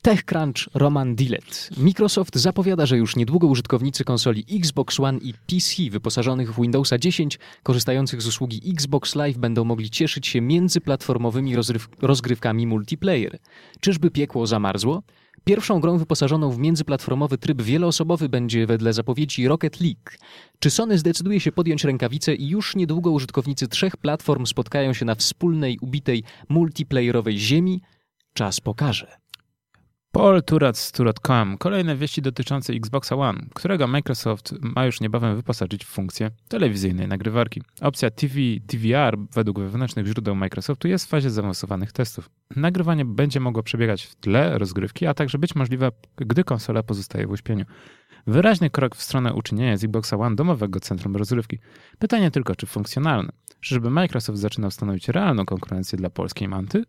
[0.05, 1.71] TechCrunch Roman Dillet.
[1.77, 7.39] Microsoft zapowiada, że już niedługo użytkownicy konsoli Xbox One i PC wyposażonych w Windowsa 10,
[7.63, 11.55] korzystających z usługi Xbox Live, będą mogli cieszyć się międzyplatformowymi
[12.03, 13.39] rozgrywkami multiplayer.
[13.81, 15.03] Czyżby piekło zamarzło?
[15.45, 20.11] Pierwszą grą wyposażoną w międzyplatformowy tryb wieloosobowy będzie wedle zapowiedzi Rocket League.
[20.59, 25.15] Czy Sony zdecyduje się podjąć rękawice i już niedługo użytkownicy trzech platform spotkają się na
[25.15, 27.83] wspólnej, ubitej, multiplayerowej ziemi?
[28.33, 29.24] Czas pokaże.
[30.15, 31.59] PaulTurac.com.
[31.59, 37.63] Kolejne wieści dotyczące Xboxa One, którego Microsoft ma już niebawem wyposażyć w funkcję telewizyjnej nagrywarki.
[37.81, 38.35] Opcja TV
[38.67, 42.31] DVR według wewnętrznych źródeł Microsoftu jest w fazie zaawansowanych testów.
[42.57, 47.31] Nagrywanie będzie mogło przebiegać w tle rozgrywki, a także być możliwe, gdy konsola pozostaje w
[47.31, 47.65] uśpieniu.
[48.27, 51.59] Wyraźny krok w stronę uczynienia z Xboxa One domowego centrum rozrywki.
[51.99, 53.33] Pytanie tylko, czy funkcjonalne.
[53.61, 56.85] Czyżby Microsoft zaczynał stanowić realną konkurencję dla polskiej Manty?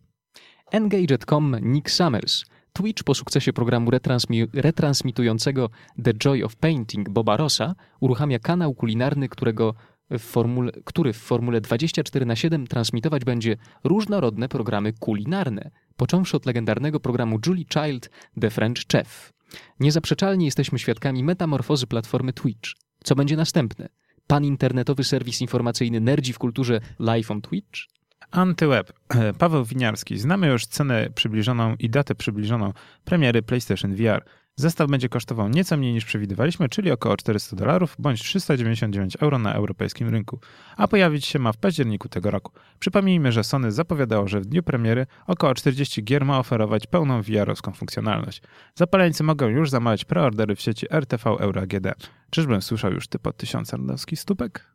[0.71, 2.45] Engaged.com Nick Summers
[2.75, 5.69] Twitch po sukcesie programu retransmi retransmitującego
[6.03, 9.73] The Joy of Painting Boba Rossa uruchamia kanał kulinarny, którego
[10.09, 16.45] w formule, który w formule 24 na 7 transmitować będzie różnorodne programy kulinarne, począwszy od
[16.45, 18.09] legendarnego programu Julie Child
[18.41, 19.33] The French Chef.
[19.79, 22.69] Niezaprzeczalnie jesteśmy świadkami metamorfozy platformy Twitch.
[23.03, 23.89] Co będzie następne?
[24.27, 27.94] Pan internetowy serwis informacyjny Nerdzi w kulturze live on Twitch?
[28.35, 28.93] Antyweb.
[29.37, 30.17] Paweł Winiarski.
[30.17, 32.73] Znamy już cenę przybliżoną i datę przybliżoną
[33.05, 34.25] premiery PlayStation VR.
[34.55, 39.53] Zestaw będzie kosztował nieco mniej niż przewidywaliśmy, czyli około 400 dolarów bądź 399 euro na
[39.53, 40.39] europejskim rynku,
[40.77, 42.51] a pojawić się ma w październiku tego roku.
[42.79, 47.71] Przypomnijmy, że Sony zapowiadało, że w dniu premiery około 40 gier ma oferować pełną VR-owską
[47.71, 48.41] funkcjonalność.
[48.75, 51.87] Zapaleńcy mogą już zamawiać preordery w sieci RTV Euro AGD.
[52.29, 54.65] Czyżbym słyszał już typ od tysiącardowski stópek?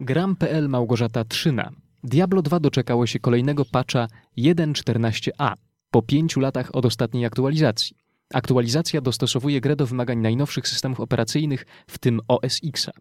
[0.00, 1.85] Gram.pl Małgorzata Trzyna.
[2.04, 5.52] Diablo 2 doczekało się kolejnego patcha 1.14a
[5.90, 7.96] po pięciu latach od ostatniej aktualizacji.
[8.34, 12.92] Aktualizacja dostosowuje grę do wymagań najnowszych systemów operacyjnych, w tym OS Xa.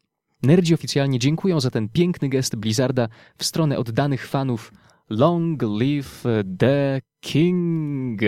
[0.44, 4.74] Nerdzi oficjalnie dziękują za ten piękny gest Blizzarda w stronę oddanych fanów
[5.10, 6.24] Long live
[6.60, 8.22] the King!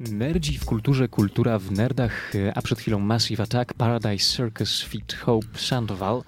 [0.00, 5.46] Nerdzi w kulturze, kultura w nerdach, a przed chwilą Massive Attack, Paradise Circus, Feet Hope,
[5.54, 6.22] Sandoval.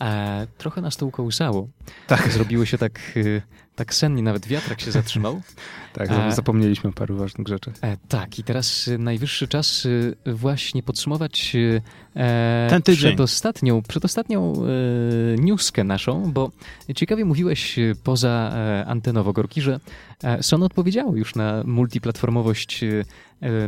[0.00, 1.68] E, trochę nas to ukołysało.
[2.06, 2.32] Tak.
[2.32, 3.42] Zrobiło się tak, e,
[3.76, 5.42] tak sennie, nawet wiatrak się zatrzymał.
[5.92, 7.74] tak, e, zapomnieliśmy o paru ważnych rzeczach.
[7.82, 9.86] E, tak, i teraz e, najwyższy czas
[10.26, 11.56] e, właśnie podsumować
[12.68, 13.10] Ten tydzień.
[13.10, 14.54] przedostatnią, przedostatnią
[15.38, 16.50] newskę naszą, bo
[16.96, 18.52] ciekawie mówiłeś poza
[18.86, 19.80] antenowo, Gorki, że
[20.40, 22.84] Sony odpowiedziało już na multiplatformowość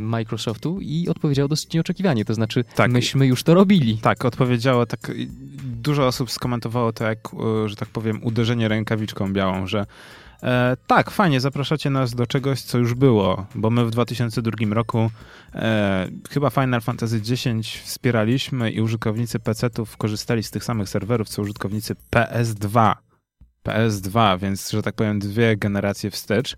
[0.00, 2.90] Microsoftu i odpowiedziało dosyć nieoczekiwanie, to znaczy tak.
[2.90, 3.98] myśmy już to robili.
[3.98, 5.12] Tak, odpowiedziało tak
[5.62, 7.18] dużo osób skomentowało to jak,
[7.64, 9.86] e, że tak powiem, uderzenie rękawiczką białą, że
[10.42, 15.10] e, tak, fajnie, zapraszacie nas do czegoś, co już było, bo my w 2002 roku
[15.54, 21.42] e, chyba Final Fantasy X wspieraliśmy i użytkownicy PC-ów korzystali z tych samych serwerów, co
[21.42, 22.94] użytkownicy PS2.
[23.64, 26.56] PS2, więc, że tak powiem, dwie generacje wstecz.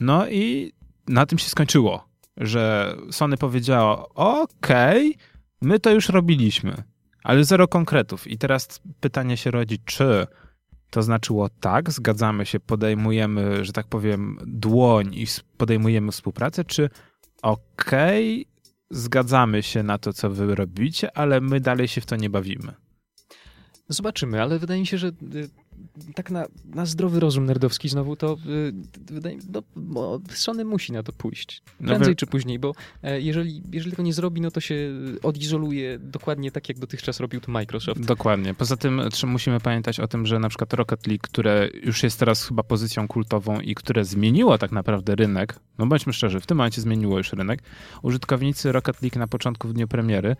[0.00, 0.72] No i
[1.08, 5.26] na tym się skończyło, że Sony powiedziało, okej, okay,
[5.60, 6.82] my to już robiliśmy
[7.26, 8.26] ale zero konkretów.
[8.26, 10.26] I teraz pytanie się rodzi, czy
[10.90, 15.26] to znaczyło tak, zgadzamy się, podejmujemy, że tak powiem, dłoń i
[15.56, 16.90] podejmujemy współpracę, czy
[17.42, 22.16] okej, okay, zgadzamy się na to, co wy robicie, ale my dalej się w to
[22.16, 22.74] nie bawimy.
[23.88, 25.12] Zobaczymy, ale wydaje mi się, że y,
[26.14, 29.38] tak na, na zdrowy rozum nerdowski znowu, to yy,
[29.76, 31.62] no, Sony musi na to pójść.
[31.80, 32.72] No Prędzej no, czy później, bo
[33.02, 37.40] e, jeżeli, jeżeli tego nie zrobi, no to się odizoluje dokładnie tak, jak dotychczas robił
[37.40, 38.00] to Microsoft.
[38.00, 38.54] Dokładnie.
[38.54, 42.44] Poza tym musimy pamiętać o tym, że na przykład Rocket League, które już jest teraz
[42.44, 46.80] chyba pozycją kultową i które zmieniło tak naprawdę rynek, no bądźmy szczerzy, w tym momencie
[46.80, 47.62] zmieniło już rynek,
[48.02, 50.36] użytkownicy Rocket League na początku w dniu premiery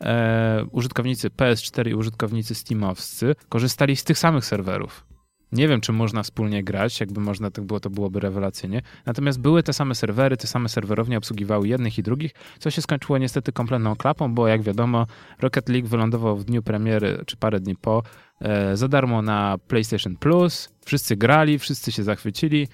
[0.00, 5.06] e, użytkownicy PS4 i użytkownicy Steamowscy korzystali z tych samych serwerów.
[5.52, 8.82] Nie wiem, czy można wspólnie grać, jakby można tak było, to byłoby rewelacyjnie.
[9.06, 13.18] Natomiast były te same serwery, te same serwerownie obsługiwały jednych i drugich, co się skończyło
[13.18, 15.06] niestety kompletną klapą, bo jak wiadomo,
[15.40, 18.02] Rocket League wylądował w dniu premiery, czy parę dni po,
[18.40, 20.68] e, za darmo na PlayStation Plus.
[20.84, 22.68] Wszyscy grali, wszyscy się zachwycili.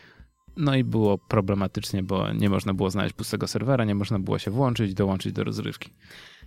[0.57, 4.51] No i było problematycznie, bo nie można było znaleźć pustego serwera, nie można było się
[4.51, 5.91] włączyć, dołączyć do rozrywki.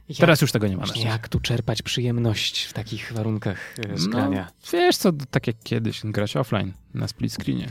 [0.10, 0.84] Jak, Teraz już tego nie ma.
[0.95, 4.30] Jak tu czerpać przyjemność w takich warunkach e, no?
[4.30, 7.70] No, wiesz co, tak jak kiedyś, grać offline na split screenie.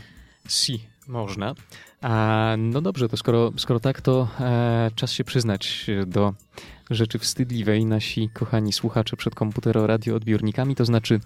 [0.49, 0.81] Si.
[1.07, 1.55] Można.
[2.01, 6.35] A, no dobrze, to skoro, skoro tak, to e, czas się przyznać do
[6.91, 11.21] rzeczy wstydliwej, nasi kochani słuchacze przed komputero-radioodbiornikami, to znaczy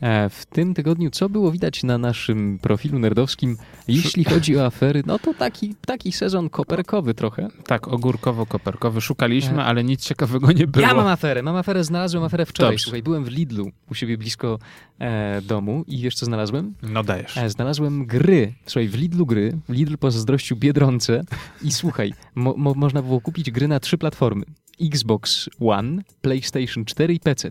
[0.00, 3.56] e, w tym tygodniu, co było widać na naszym profilu nerdowskim,
[3.88, 7.48] jeśli chodzi o afery, no to taki, taki sezon koperkowy trochę.
[7.66, 9.00] Tak, ogórkowo-koperkowy.
[9.00, 9.64] Szukaliśmy, e...
[9.64, 10.86] ale nic ciekawego nie było.
[10.86, 12.72] Ja mam aferę, mam aferę, znalazłem aferę wczoraj.
[12.72, 12.82] Dobrze.
[12.82, 14.58] Słuchaj, byłem w Lidlu, u siebie blisko
[14.98, 16.74] e, domu i wiesz co znalazłem?
[16.82, 17.36] No dajesz.
[17.36, 21.24] E, znalazłem gry, słuchaj, w Lidlu gry, Lidl pozazdrościł Biedronce
[21.62, 24.44] i słuchaj, mo, mo, można było kupić gry na trzy platformy.
[24.80, 27.50] Xbox One, PlayStation 4 i PC.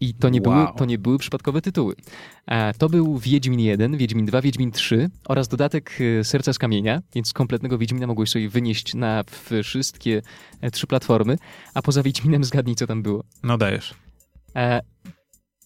[0.00, 0.54] I to nie, wow.
[0.54, 1.94] były, to nie były przypadkowe tytuły.
[2.46, 7.02] E, to był Wiedźmin 1, Wiedźmin 2, Wiedźmin 3 oraz dodatek e, Serca z Kamienia,
[7.14, 9.24] więc kompletnego Wiedźmina mogłeś sobie wynieść na
[9.62, 10.22] wszystkie
[10.60, 11.38] e, trzy platformy,
[11.74, 13.24] a poza Wiedźminem zgadnij, co tam było.
[13.42, 13.94] No dajesz.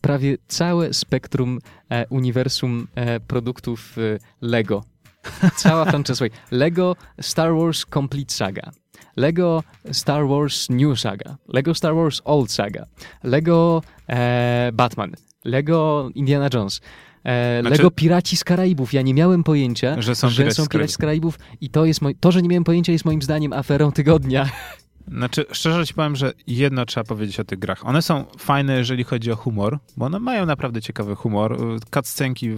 [0.00, 1.58] Prawie całe spektrum
[2.10, 2.86] uniwersum
[3.26, 3.96] produktów
[4.40, 4.84] Lego.
[5.56, 6.24] Cała franczyza.
[6.50, 8.72] Lego Star Wars Complete Saga.
[9.16, 12.86] Lego Star Wars New Saga, Lego Star Wars Old Saga,
[13.22, 15.12] Lego e, Batman,
[15.44, 16.80] Lego Indiana Jones.
[17.24, 18.92] E, znaczy, Lego Piraci z Karaibów.
[18.92, 22.00] Ja nie miałem pojęcia, że są, że Piraci, są Piraci z Karaibów i to, jest
[22.20, 24.48] to, że nie miałem pojęcia jest moim zdaniem aferą tygodnia.
[25.08, 27.86] Znaczy, szczerze ci powiem, że jedno trzeba powiedzieć o tych grach.
[27.86, 31.58] One są fajne, jeżeli chodzi o humor, bo one mają naprawdę ciekawy humor.
[31.94, 32.50] Cutscenki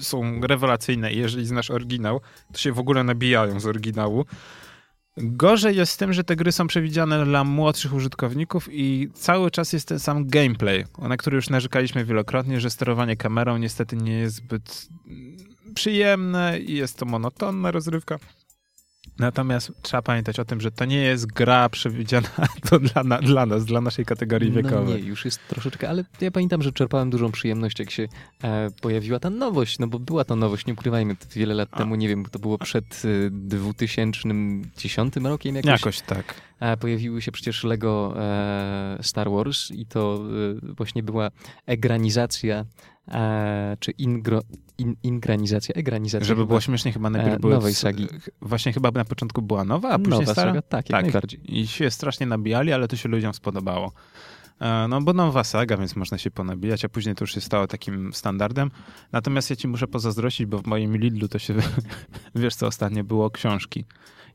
[0.00, 2.20] są rewelacyjne i jeżeli znasz oryginał,
[2.52, 4.24] to się w ogóle nabijają z oryginału.
[5.16, 9.72] Gorzej jest z tym, że te gry są przewidziane dla młodszych użytkowników i cały czas
[9.72, 14.36] jest ten sam gameplay, na który już narzekaliśmy wielokrotnie, że sterowanie kamerą niestety nie jest
[14.36, 14.88] zbyt
[15.74, 18.18] przyjemne i jest to monotonna rozrywka.
[19.18, 22.28] Natomiast trzeba pamiętać o tym, że to nie jest gra przewidziana
[22.70, 24.94] to dla, na, dla nas, dla naszej kategorii no wiekowej.
[24.94, 28.08] No nie, już jest troszeczkę, ale ja pamiętam, że czerpałem dużą przyjemność, jak się
[28.44, 31.78] e, pojawiła ta nowość, no bo była to nowość, nie ukrywajmy, wiele lat A.
[31.78, 35.70] temu, nie wiem, to było przed e, 2010 rokiem jakoś.
[35.70, 36.34] Jakoś tak.
[36.60, 40.20] E, pojawiły się przecież Lego e, Star Wars i to
[40.68, 41.30] e, właśnie była
[41.66, 42.64] egranizacja
[43.80, 44.40] czy ingro,
[44.78, 46.26] in, ingranizacja, egranizacja.
[46.26, 47.54] Żeby było śmiesznie, chyba najpierw były...
[47.54, 48.06] Nowej sagi.
[48.40, 50.50] Właśnie chyba na początku była nowa, a później nowa stara?
[50.50, 51.02] Saga, tak, tak.
[51.02, 51.60] najbardziej.
[51.60, 53.92] I się strasznie nabijali, ale to się ludziom spodobało.
[54.88, 58.12] No bo nowa saga, więc można się ponabijać, a później to już się stało takim
[58.12, 58.70] standardem.
[59.12, 61.54] Natomiast ja ci muszę pozazdrościć, bo w moim Lidlu to się,
[62.34, 63.84] wiesz co, ostatnio było książki.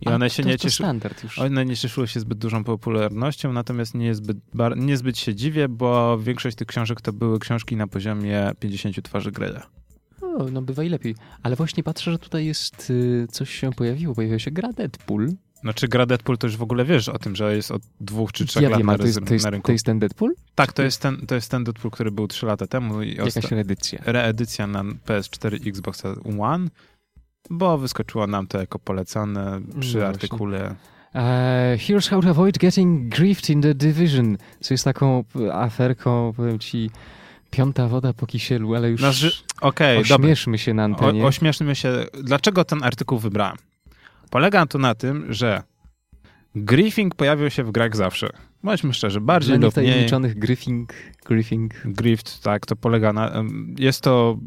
[0.02, 0.90] I one się to, nie cieszyły.
[1.38, 4.38] One nie cieszyły się zbyt dużą popularnością, natomiast niezbyt,
[4.76, 9.62] niezbyt się dziwię, bo większość tych książek to były książki na poziomie 50 twarzy Greya.
[10.22, 11.16] O, no bywa i lepiej.
[11.44, 14.16] Ale właśnie patrzę, że tutaj jest y, coś się pojawiło.
[14.16, 15.30] Pojawiła się gra Deadpool.
[15.62, 18.46] Znaczy gra Deadpool to już w ogóle wiesz o tym, że jest od dwóch czy
[18.46, 19.66] trzech ja lat wiem, na, to jest, to jest, na rynku.
[19.66, 20.34] To jest ten Deadpool?
[20.56, 23.02] Tak, to jest ten, to jest ten Deadpool, który był trzy lata temu.
[23.02, 24.00] I Jakaś reedycja.
[24.06, 26.04] Reedycja na PS4 Xbox
[26.40, 26.68] One
[27.50, 30.76] bo wyskoczyło nam to jako polecane przy no artykule.
[31.16, 31.22] Uh,
[31.78, 34.38] here's how to avoid getting griefed in the division.
[34.60, 35.24] Co jest taką
[35.54, 36.92] aferką, powiem ci,
[37.52, 39.32] piąta woda po kisielu, ale już znaczy,
[39.62, 40.64] okay, ośmieszmy dobra.
[40.64, 41.24] się na antenie.
[41.24, 42.06] O, ośmieszmy się.
[42.24, 43.58] Dlaczego ten artykuł wybrałem?
[44.30, 45.64] Polega to na tym, że
[46.56, 48.30] griefing pojawił się w grach zawsze.
[48.64, 50.10] Bądźmy szczerzy, bardziej Dla lub mniej.
[50.36, 50.94] griefing,
[51.26, 51.74] griefing.
[51.86, 53.44] Grift, tak, to polega na...
[53.78, 54.38] Jest to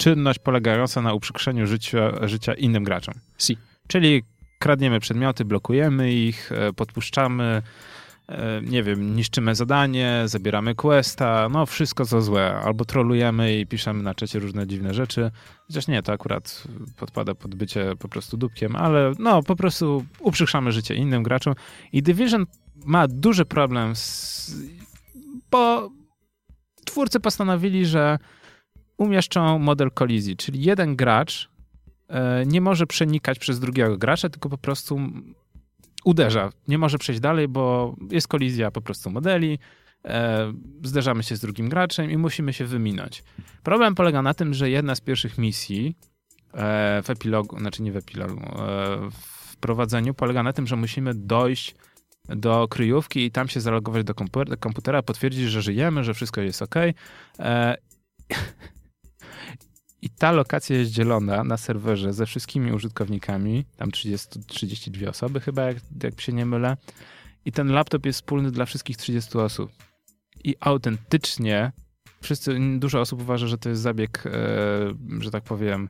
[0.00, 3.14] czynność polegająca na uprzykrzeniu życia, życia innym graczom.
[3.38, 3.56] Si.
[3.88, 4.22] Czyli
[4.58, 7.62] kradniemy przedmioty, blokujemy ich, e, podpuszczamy,
[8.28, 12.54] e, nie wiem, niszczymy zadanie, zabieramy questa, no wszystko co złe.
[12.64, 15.30] Albo trolujemy i piszemy na czacie różne dziwne rzeczy.
[15.66, 16.64] Chociaż nie, to akurat
[16.96, 21.54] podpada pod bycie po prostu dupkiem, ale no po prostu uprzykrzamy życie innym graczom.
[21.92, 22.46] I Division
[22.84, 24.54] ma duży problem z...
[25.50, 25.90] bo
[26.84, 28.18] twórcy postanowili, że
[29.00, 31.50] umieszczą model kolizji, czyli jeden gracz
[32.08, 35.00] e, nie może przenikać przez drugiego gracza, tylko po prostu
[36.04, 36.50] uderza.
[36.68, 39.58] Nie może przejść dalej, bo jest kolizja po prostu modeli,
[40.04, 40.52] e,
[40.84, 43.22] zderzamy się z drugim graczem i musimy się wyminąć.
[43.62, 45.96] Problem polega na tym, że jedna z pierwszych misji
[46.54, 48.40] e, w epilogu, znaczy nie w epilogu,
[49.10, 51.74] w prowadzeniu polega na tym, że musimy dojść
[52.28, 54.14] do kryjówki i tam się zalogować do
[54.60, 56.74] komputera, potwierdzić, że żyjemy, że wszystko jest ok.
[60.02, 65.62] I ta lokacja jest dzielona na serwerze ze wszystkimi użytkownikami, tam 30, 32 osoby chyba,
[65.62, 66.76] jak, jak się nie mylę.
[67.44, 69.70] I ten laptop jest wspólny dla wszystkich 30 osób.
[70.44, 71.72] I autentycznie
[72.20, 74.30] wszyscy, dużo osób uważa, że to jest zabieg, e,
[75.20, 75.88] że tak powiem,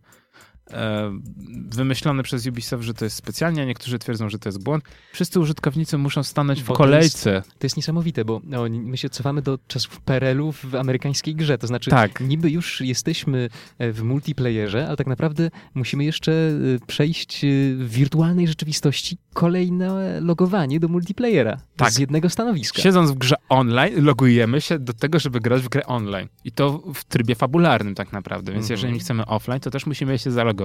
[1.70, 4.84] wymyślone przez Ubisoft, że to jest specjalnie, a niektórzy twierdzą, że to jest błąd.
[5.12, 7.42] Wszyscy użytkownicy muszą stanąć w Bo to kolejce.
[7.58, 11.58] To jest niesamowite, bo no, my się cofamy do czasów PRL-u w amerykańskiej grze.
[11.58, 12.20] To znaczy, Tak.
[12.20, 13.48] niby już jesteśmy
[13.78, 20.20] e, w multiplayerze, ale tak naprawdę musimy jeszcze e, przejść e, w wirtualnej rzeczywistości kolejne
[20.20, 21.56] logowanie do multiplayera.
[21.76, 21.90] Tak.
[21.92, 22.82] Z jednego stanowiska.
[22.82, 26.28] Siedząc w grze online, logujemy się do tego, żeby grać w grę online.
[26.44, 28.52] I to w trybie fabularnym tak naprawdę.
[28.52, 28.78] Więc Mhm.
[28.80, 30.59] jeżeli chcemy offline, to też musimy się zalogować.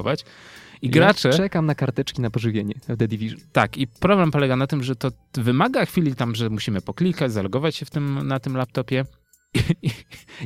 [0.81, 1.29] I gracze...
[1.29, 3.39] Ja czekam na karteczki na pożywienie w The Division.
[3.51, 7.75] Tak, i problem polega na tym, że to wymaga chwili tam, że musimy poklikać, zalogować
[7.75, 9.05] się w tym, na tym laptopie.
[9.83, 9.89] I,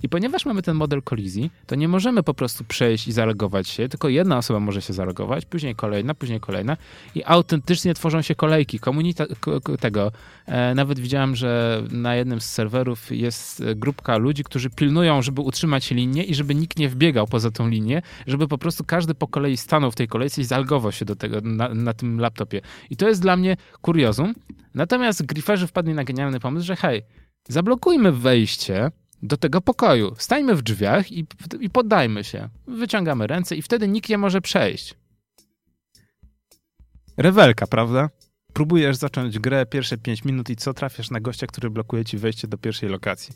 [0.04, 3.90] i, ponieważ mamy ten model kolizji, to nie możemy po prostu przejść i zalogować się,
[3.90, 6.78] tylko jedna osoba może się zalogować, później kolejna, później kolejna
[7.16, 8.80] i autentycznie tworzą się kolejki.
[8.80, 10.12] Komunita ko- ko- tego,
[10.46, 15.42] e, nawet widziałem, że na jednym z serwerów jest e, grupka ludzi, którzy pilnują, żeby
[15.42, 19.28] utrzymać linię i żeby nikt nie wbiegał poza tą linię, żeby po prostu każdy po
[19.28, 22.62] kolei stanął w tej kolejce i zalogował się do tego na, na tym laptopie.
[22.90, 24.34] I to jest dla mnie kuriozum.
[24.76, 27.02] Natomiast griferzy wpadli na genialny pomysł, że hej,
[27.48, 28.92] zablokujmy wejście
[29.24, 30.16] do tego pokoju.
[30.18, 31.26] Stańmy w drzwiach i,
[31.60, 32.50] i poddajmy się.
[32.68, 34.96] Wyciągamy ręce i wtedy nikt nie może przejść.
[37.18, 38.10] Rewelka, prawda?
[38.54, 42.48] Próbujesz zacząć grę pierwsze 5 minut i co trafiasz na gościa, który blokuje ci wejście
[42.48, 43.34] do pierwszej lokacji.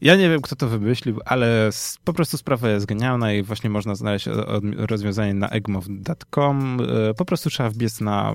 [0.00, 1.70] Ja nie wiem, kto to wymyślił, ale
[2.04, 6.78] po prostu sprawa jest genialna i właśnie można znaleźć o- rozwiązanie na egmov.com.
[7.10, 8.34] E, Po prostu trzeba wbiec na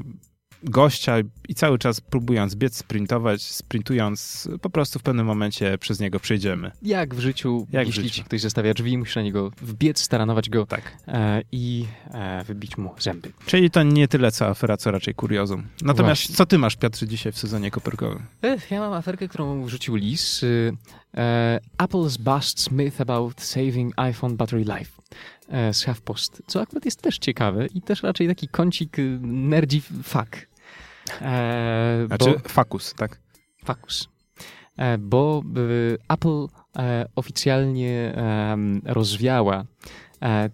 [0.63, 1.15] gościa
[1.49, 6.71] i cały czas próbując biec, sprintować, sprintując, po prostu w pewnym momencie przez niego przejdziemy.
[6.81, 8.15] Jak w życiu, Jak w jeśli życiu.
[8.15, 10.97] ci ktoś zostawia drzwi, musisz na niego wbiec, staranować go Tak.
[11.07, 13.31] e, i e, wybić mu zęby.
[13.45, 15.63] Czyli to nie tyle co afera, co raczej kuriozum.
[15.81, 16.35] Natomiast Właśnie.
[16.35, 18.25] co ty masz, Piotrze, dzisiaj w sezonie koperkowym?
[18.71, 20.43] Ja mam aferkę, którą wrzucił Lis.
[20.43, 20.73] Y,
[21.17, 24.91] e, Apple's busts myth about saving iPhone battery life
[25.49, 29.81] e, z HuffPost, co akurat jest też ciekawe i też raczej taki kącik y, nerdzi
[30.03, 30.50] fuck.
[31.21, 33.19] E, Znaczy bo, fakus, tak?
[33.65, 34.09] fakus.
[34.77, 36.45] E, bo y, Apple
[36.77, 38.15] e, oficjalnie
[38.85, 39.65] rozwiała e,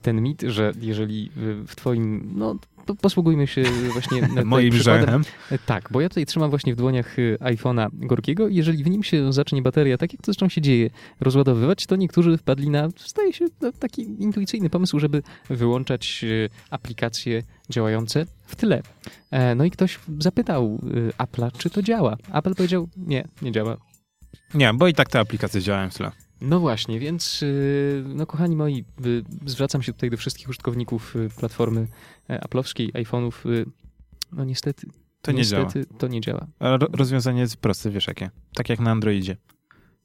[0.01, 1.32] ten mit, że jeżeli
[1.68, 2.55] w twoim, no
[2.86, 3.63] po- posługujmy się
[3.93, 5.24] właśnie Moim przykładem, grzechem.
[5.51, 8.89] E, Tak, bo ja tutaj trzymam właśnie w dłoniach y, iPhone'a Gorkiego i jeżeli w
[8.89, 10.89] nim się zacznie bateria, tak jak to zresztą się dzieje,
[11.20, 13.45] rozładowywać, to niektórzy wpadli na, zdaje się,
[13.80, 18.82] taki intuicyjny pomysł, żeby wyłączać y, aplikacje działające w tyle.
[19.32, 22.18] E, No i ktoś zapytał y, Apple'a, czy to działa.
[22.34, 23.78] Apple powiedział, nie, nie działa.
[24.53, 26.11] Nie, bo i tak te aplikacje działają w tle.
[26.42, 31.30] No właśnie, więc y, no kochani moi, y, zwracam się tutaj do wszystkich użytkowników y,
[31.38, 31.88] platformy
[32.30, 33.66] e, Apple'owskiej, iPhone'ów.
[34.32, 34.88] No niestety,
[35.22, 35.64] To nie działa.
[35.64, 36.48] niestety to nie działa.
[36.60, 38.30] A ro- rozwiązanie jest proste, wiesz jakie?
[38.54, 39.38] Tak jak na Androidzie.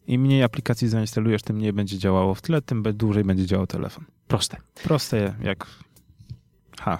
[0.06, 4.04] Im mniej aplikacji zainstalujesz, tym mniej będzie działało w tle, tym dłużej będzie działał telefon.
[4.28, 4.56] Proste.
[4.74, 5.66] Proste jak...
[6.80, 6.98] Ha.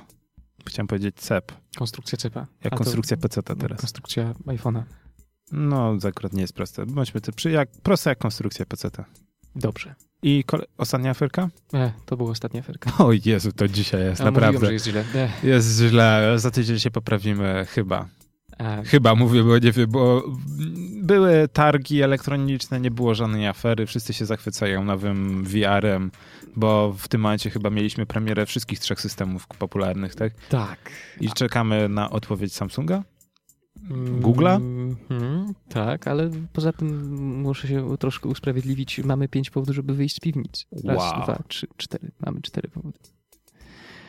[0.68, 1.53] Chciałem powiedzieć CEP.
[1.76, 2.41] Konstrukcja cepa.
[2.64, 3.80] Jak A to konstrukcja PC teraz.
[3.80, 4.83] Konstrukcja iPhone'a.
[5.53, 6.87] No, to akurat nie jest proste.
[6.87, 7.51] Bądźmy ty przy...
[7.51, 8.91] Jak, proste jak konstrukcja PC.
[9.57, 9.94] Dobrze.
[10.22, 10.64] I kole...
[10.78, 11.48] ostatnia aferka?
[11.74, 12.90] E, to była ostatnia aferka.
[12.98, 14.66] O Jezu, to dzisiaj jest, A, Mówiłem, naprawdę.
[14.66, 15.05] że jest źle.
[15.14, 18.09] E, Jest źle, za tydzień się poprawimy, chyba.
[18.59, 20.22] a, Chyba mówię, bo nie wiem, bo
[21.03, 26.11] były targi elektroniczne, nie było żadnej afery, wszyscy się zachwycają nowym VR-em,
[26.57, 30.32] bo w tym momencie chyba mieliśmy premierę wszystkich trzech systemów popularnych, tak?
[30.48, 30.78] tak.
[31.20, 33.03] I czekamy na odpowiedź Samsunga?
[33.90, 34.61] Mm, Google'a?
[35.11, 38.99] Mhm, tak, ale poza tym muszę się troszkę usprawiedliwić.
[38.99, 40.64] Mamy pięć powodów, żeby wyjść z piwnicy.
[40.84, 41.22] Raz, Wow.
[41.22, 42.11] dwa, trzy, cztery.
[42.20, 42.99] Mamy cztery powody.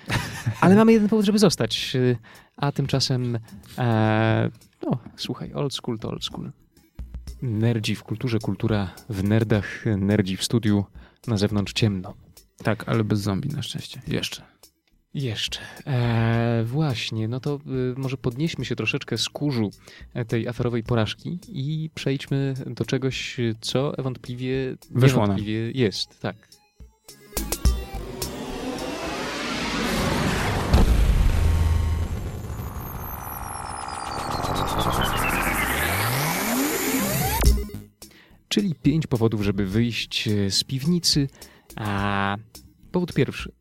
[0.61, 1.95] Ale mamy jeden powód, żeby zostać.
[1.95, 2.17] Y,
[2.57, 3.39] A tymczasem,
[3.77, 4.49] e,
[4.85, 6.51] no słuchaj, old school to old school.
[7.41, 10.85] Nerdzi w kulturze, kultura w nerdach, nerdzi w studiu,
[11.27, 12.13] na zewnątrz ciemno.
[12.63, 14.01] Tak, ale bez zombie na szczęście.
[14.07, 14.41] Jeszcze.
[15.13, 15.59] Jeszcze.
[15.87, 17.59] E, właśnie, no to
[17.95, 19.71] y, może podnieśmy się troszeczkę z kurzu
[20.13, 25.27] e, tej aferowej porażki i przejdźmy do czegoś, co ewątpliwie, Wyszło
[25.73, 26.19] jest.
[26.19, 26.35] Tak.
[38.47, 41.27] Czyli pięć powodów, żeby wyjść e, z piwnicy.
[41.75, 42.37] A
[42.91, 43.51] powód pierwszy.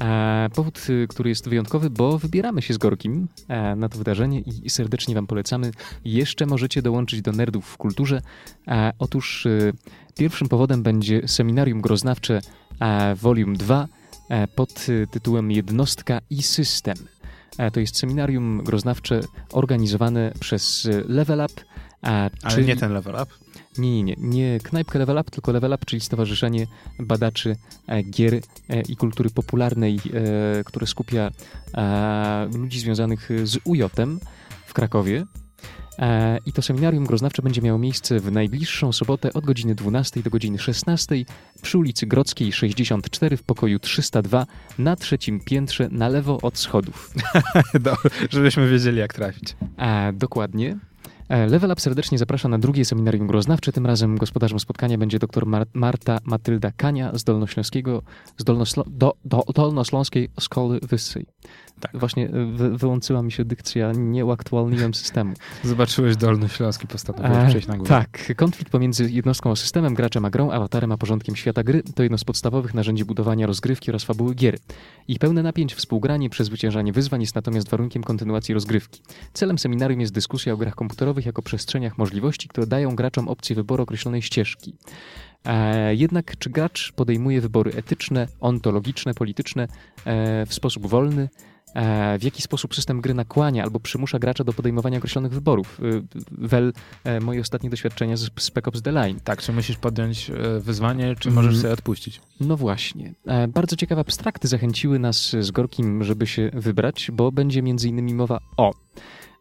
[0.00, 4.40] E, powód, y, który jest wyjątkowy, bo wybieramy się z Gorkim e, na to wydarzenie
[4.40, 5.70] i serdecznie Wam polecamy.
[6.04, 8.22] Jeszcze możecie dołączyć do Nerdów w Kulturze.
[8.68, 9.72] E, otóż y,
[10.18, 12.40] pierwszym powodem będzie seminarium groznawcze
[12.80, 13.88] e, Volume 2
[14.28, 16.96] e, pod y, tytułem Jednostka i System.
[17.58, 19.20] E, to jest seminarium groznawcze
[19.52, 21.54] organizowane przez Level Up.
[22.04, 23.26] e, Ale czyli- nie ten level up.
[23.78, 24.16] Nie, nie, nie.
[24.18, 26.66] Nie knajpkę Level Up, tylko Level Up, czyli Stowarzyszenie
[26.98, 27.56] Badaczy
[27.86, 28.40] e, Gier e,
[28.88, 31.30] i Kultury Popularnej, e, które skupia
[32.58, 34.20] ludzi związanych z UJ-em
[34.66, 35.24] w Krakowie.
[36.46, 40.58] I to seminarium groznawcze będzie miało miejsce w najbliższą sobotę od godziny 12 do godziny
[40.58, 41.24] 16
[41.62, 44.46] przy ulicy Grodzkiej 64 w pokoju 302
[44.78, 47.14] na trzecim piętrze na lewo od schodów.
[47.80, 47.96] Do,
[48.30, 49.56] żebyśmy wiedzieli, jak trafić.
[50.12, 50.78] Dokładnie.
[51.28, 53.72] E, Level Up serdecznie zaprasza na drugie seminarium groznawcze.
[53.72, 58.02] Tym razem gospodarzem spotkania będzie dr Mar Marta Matylda Kania z Dolnośląskiego,
[58.36, 61.26] z Dolnoslo do, do, Dolnośląskiej Szkoły Wyższej.
[61.80, 61.90] Tak.
[61.94, 65.34] Właśnie e, wy, wyłączyła mi się dykcja, nie uaktualniłem systemu.
[65.64, 67.88] Zobaczyłeś Dolnośląski, postanowiłeś E, przejść na górę.
[67.88, 72.02] Tak, konflikt pomiędzy jednostką a systemem, graczem a grą, awatarem a porządkiem świata gry to
[72.02, 74.58] jedno z podstawowych narzędzi budowania rozgrywki oraz fabuły gier.
[75.08, 79.02] Ich pełne napięć, współgranie, przezwyciężanie wyzwań jest natomiast warunkiem kontynuacji rozgrywki.
[79.32, 83.82] Celem seminarium jest dyskusja o grach komputerowych jako przestrzeniach możliwości, które dają graczom opcję wyboru
[83.82, 84.74] określonej ścieżki.
[85.44, 89.68] E, jednak czy gracz podejmuje wybory etyczne, ontologiczne, polityczne
[90.04, 91.28] e, w sposób wolny,
[92.18, 95.80] w jaki sposób system gry nakłania albo przymusza gracza do podejmowania określonych wyborów.
[95.80, 96.72] Y, Wel,
[97.04, 99.20] e, moje ostatnie doświadczenia z Spec Ops The Line.
[99.24, 101.46] Tak, czy musisz podjąć e, wyzwanie, czy Mhm.
[101.46, 102.20] możesz sobie odpuścić?
[102.40, 103.14] No właśnie.
[103.26, 108.14] E, Bardzo ciekawe abstrakty zachęciły nas z Gorkim, żeby się wybrać, bo będzie między innymi
[108.14, 108.72] mowa o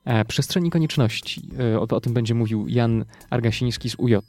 [0.05, 1.41] e, przestrzeni konieczności.
[1.73, 4.19] E, O, o tym będzie mówił Jan Argasiński z UJ, e,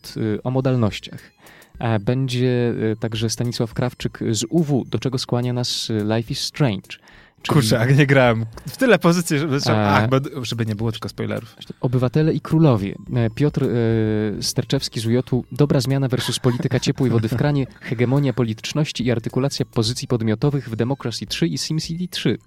[0.44, 1.32] o modalnościach.
[1.78, 6.40] E, Będzie e, także Stanisław Krawczyk z UW, do czego skłania nas e, Life is
[6.40, 6.88] Strange.
[7.42, 8.46] Czyli Kurczę, jak nie grałem.
[8.68, 10.08] W tyle pozycji, żeby, ach,
[10.42, 11.56] żeby nie było tylko spoilerów.
[11.80, 12.94] Obywatele i królowie.
[13.16, 13.68] E, Piotr e,
[14.42, 19.66] Sterczewski z UJ-u Dobra zmiana versus polityka ciepłej wody w kranie, hegemonia polityczności i artykulacja
[19.66, 22.38] pozycji podmiotowych w Democracy 3 i SimCity 3.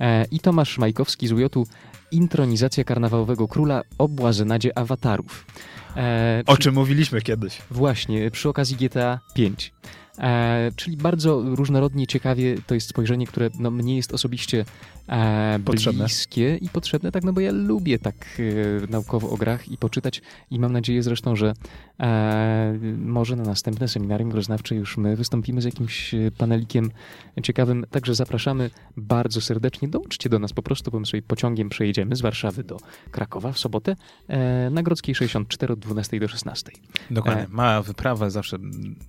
[0.00, 1.66] E, I Tomasz Majkowski z UJ-u
[2.10, 5.46] Intronizacja karnawałowego króla o błazenadzie awatarów.
[5.96, 7.58] E, O przy- czym mówiliśmy kiedyś.
[7.70, 9.72] Właśnie, przy okazji GTA 5.
[10.18, 14.64] E, czyli bardzo różnorodnie, ciekawie to jest spojrzenie, które no, mnie jest osobiście
[15.08, 16.04] e, Potrzebne.
[16.04, 20.22] bliskie i potrzebne, tak, no bo ja lubię tak e, naukowo o grach i poczytać
[20.50, 21.52] i mam nadzieję zresztą, że
[22.00, 26.90] e, może na następne seminarium groznawcze już my wystąpimy z jakimś e, panelikiem
[27.42, 32.16] ciekawym, także zapraszamy bardzo serdecznie, dołączcie do nas po prostu, bo my sobie pociągiem przejedziemy
[32.16, 32.76] z Warszawy do
[33.10, 33.96] Krakowa w sobotę
[34.28, 36.72] e, na Grodzkiej 64 od 12 do 16.
[37.10, 37.46] Dokładnie.
[37.48, 38.58] Mała wyprawa zawsze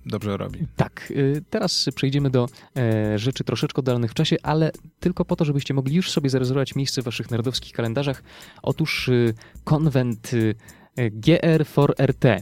[0.06, 0.66] dobrze robi.
[0.76, 4.70] Tak, y, teraz przejdziemy do e, rzeczy troszeczkę oddalonych w czasie, ale
[5.00, 8.22] tylko po to, żebyście mogli już sobie zarezerwować miejsce w waszych nerdowskich kalendarzach.
[8.62, 9.34] Otóż y,
[9.64, 10.54] konwent y,
[10.98, 12.40] GR4RT.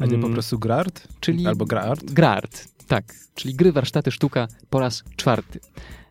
[0.00, 1.08] A nie po Mm, prostu Grart?
[1.20, 2.04] czyli Albo Grart?
[2.12, 5.60] Grart, tak, czyli gry, warsztaty, sztuka po raz czwarty.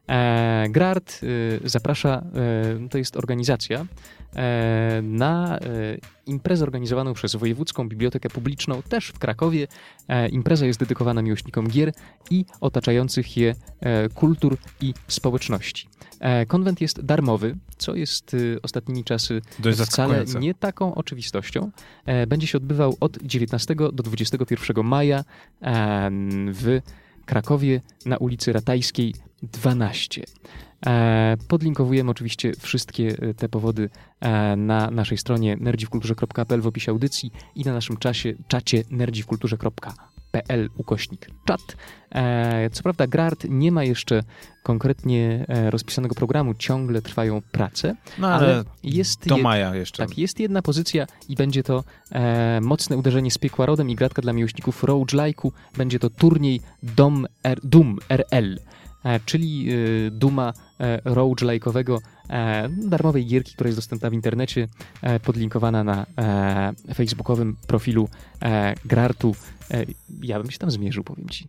[0.09, 1.21] E, Grart
[1.63, 2.23] zaprasza,
[2.85, 3.85] e, to jest organizacja, e,
[5.01, 5.61] na e,
[6.25, 9.67] imprezę organizowaną przez Wojewódzką Bibliotekę Publiczną, też w Krakowie.
[10.07, 11.91] E, impreza jest dedykowana miłośnikom gier
[12.31, 15.87] i otaczających je e, kultur i społeczności.
[16.19, 21.71] E, konwent jest darmowy, co jest y, ostatnimi czasy Dość wcale nie taką oczywistością.
[22.05, 25.23] E, Będzie się odbywał od 19 do 21 maja
[25.61, 26.09] e,
[26.53, 26.81] w
[27.25, 29.13] Krakowie na ulicy Ratajskiej
[29.43, 30.23] 12.
[30.87, 37.31] E, Podlinkowujemy oczywiście wszystkie e, te powody e, na naszej stronie nerdziwkulturze.pl w opisie audycji
[37.55, 41.61] i na naszym czasie, czacie nerdziwkulturze.pl ukośnik czat.
[42.71, 44.23] Co prawda Grart nie ma jeszcze
[44.63, 50.07] konkretnie rozpisanego programu, ciągle trwają prace, No ale ale jest do jed- maja jeszcze.
[50.07, 51.83] tak, jest jedna pozycja i będzie to
[52.61, 55.51] mocne uderzenie z piekła rodem i gratka dla miłośników roguelike'u.
[55.77, 58.59] Będzie to turniej Dom R, Doom RL,
[59.25, 64.67] czyli e, Duma e, roguelike'owego, e, darmowej gierki, która jest dostępna w internecie,
[65.01, 68.09] e, podlinkowana na e, facebookowym profilu
[68.41, 69.35] e, Grartu.
[69.71, 69.85] E,
[70.21, 71.47] ja bym się tam zmierzył, powiem ci.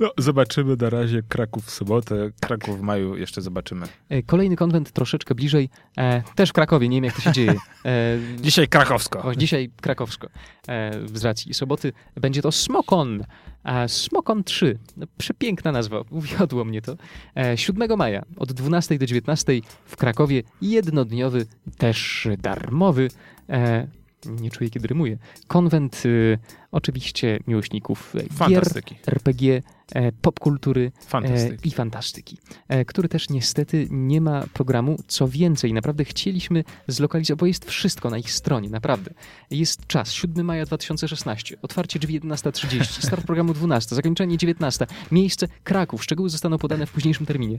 [0.00, 3.86] No, zobaczymy na razie Kraków w sobotę, Kraków w maju jeszcze zobaczymy.
[4.08, 7.54] E, kolejny konwent troszeczkę bliżej, e, też w Krakowie, nie wiem jak to się dzieje.
[7.84, 9.22] E, Dzisiaj krakowsko.
[9.22, 10.28] O, dzisiaj krakowsko.
[10.68, 13.24] E, z racji soboty będzie to Smokon.
[13.62, 14.78] A Smokon 3.
[14.96, 16.96] No, przepiękna nazwa, uwiodło mnie to.
[17.36, 19.52] E, 7 maja od 12 do 19
[19.84, 21.46] w Krakowie jednodniowy,
[21.78, 23.08] też darmowy.
[23.48, 23.86] E,
[24.26, 25.18] nie czuję, kiedy rymuję.
[25.48, 26.38] Konwent y,
[26.72, 28.62] oczywiście miłośników e, gier.
[29.06, 29.62] RPG,
[29.92, 32.38] e, popkultury e, i fantastyki,
[32.86, 34.96] który też niestety nie ma programu.
[35.06, 39.10] Co więcej, naprawdę chcieliśmy zlokalizować, bo jest wszystko na ich stronie, naprawdę.
[39.50, 46.04] Jest czas, 7 maja 2016, otwarcie drzwi 11.30, start programu 12, zakończenie 19, miejsce Kraków,
[46.04, 47.58] szczegóły zostaną podane w późniejszym terminie.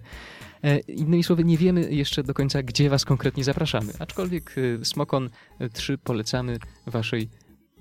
[0.87, 5.97] Innymi słowy, nie wiemy jeszcze do końca, gdzie was konkretnie zapraszamy, aczkolwiek Smokon e, 3
[5.97, 6.57] polecamy
[6.87, 7.29] waszej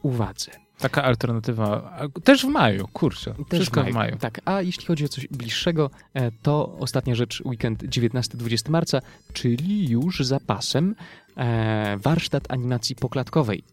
[0.03, 0.70] uwadze.
[0.81, 1.99] Taka alternatywa.
[2.25, 3.35] Też w maju, kurczę.
[3.49, 3.93] Też wszystko w maju.
[3.93, 4.17] w maju.
[4.17, 9.01] Tak, a jeśli chodzi o coś bliższego, e, to ostatnia rzecz, weekend 19-20 marca,
[9.33, 10.95] czyli już za pasem
[11.37, 13.65] e, warsztat animacji poklatkowej.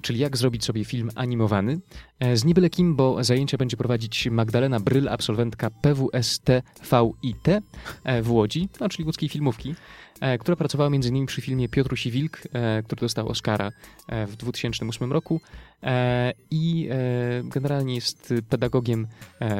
[0.00, 1.80] Czyli jak zrobić sobie film animowany
[2.20, 7.60] e, z niebyle kim, bo zajęcia będzie prowadzić Magdalena Bryl, absolwentka PWST-VIT
[8.22, 9.74] w Łodzi, no, czyli łódzkiej filmówki.
[10.20, 11.26] E, która pracowała m.in.
[11.26, 13.72] przy filmie Piotruś i Wilk, e, który dostał Oscara
[14.08, 15.40] e, w 2008 roku
[16.50, 16.88] i
[17.44, 19.06] generalnie jest pedagogiem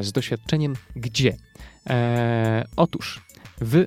[0.00, 0.74] z doświadczeniem.
[0.96, 1.36] Gdzie?
[2.76, 3.26] Otóż
[3.60, 3.86] w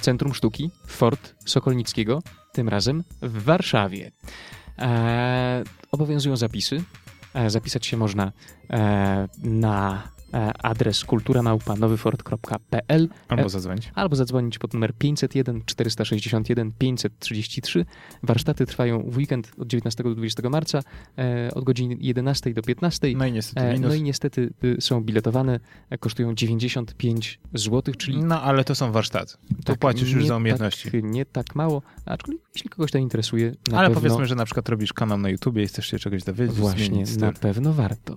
[0.00, 2.22] Centrum Sztuki Fort Sokolnickiego,
[2.52, 4.12] tym razem w Warszawie.
[5.92, 6.82] Obowiązują zapisy.
[7.46, 8.32] Zapisać się można
[9.42, 10.08] na
[10.62, 13.90] adres kulturamałpa.nowyfort.pl albo e, zadzwonić.
[13.94, 17.84] Albo zadzwonić pod numer 501 461 533.
[18.22, 20.80] Warsztaty trwają w weekend od 19 do 20 marca
[21.18, 23.08] e, od godziny 11 do 15.
[23.16, 23.88] No i niestety minus.
[23.88, 25.60] No i niestety y, są biletowane,
[26.00, 28.18] kosztują 95 zł, czyli...
[28.18, 29.32] No ale to są warsztaty.
[29.32, 30.90] To tak, płacisz już za umiejętności.
[30.90, 34.00] Tak, nie tak mało, aczkolwiek jeśli kogoś to interesuje, Ale pewno...
[34.00, 36.56] powiedzmy, że na przykład robisz kanał na YouTubie i chcesz się czegoś dowiedzieć.
[36.56, 38.16] Właśnie, na pewno warto.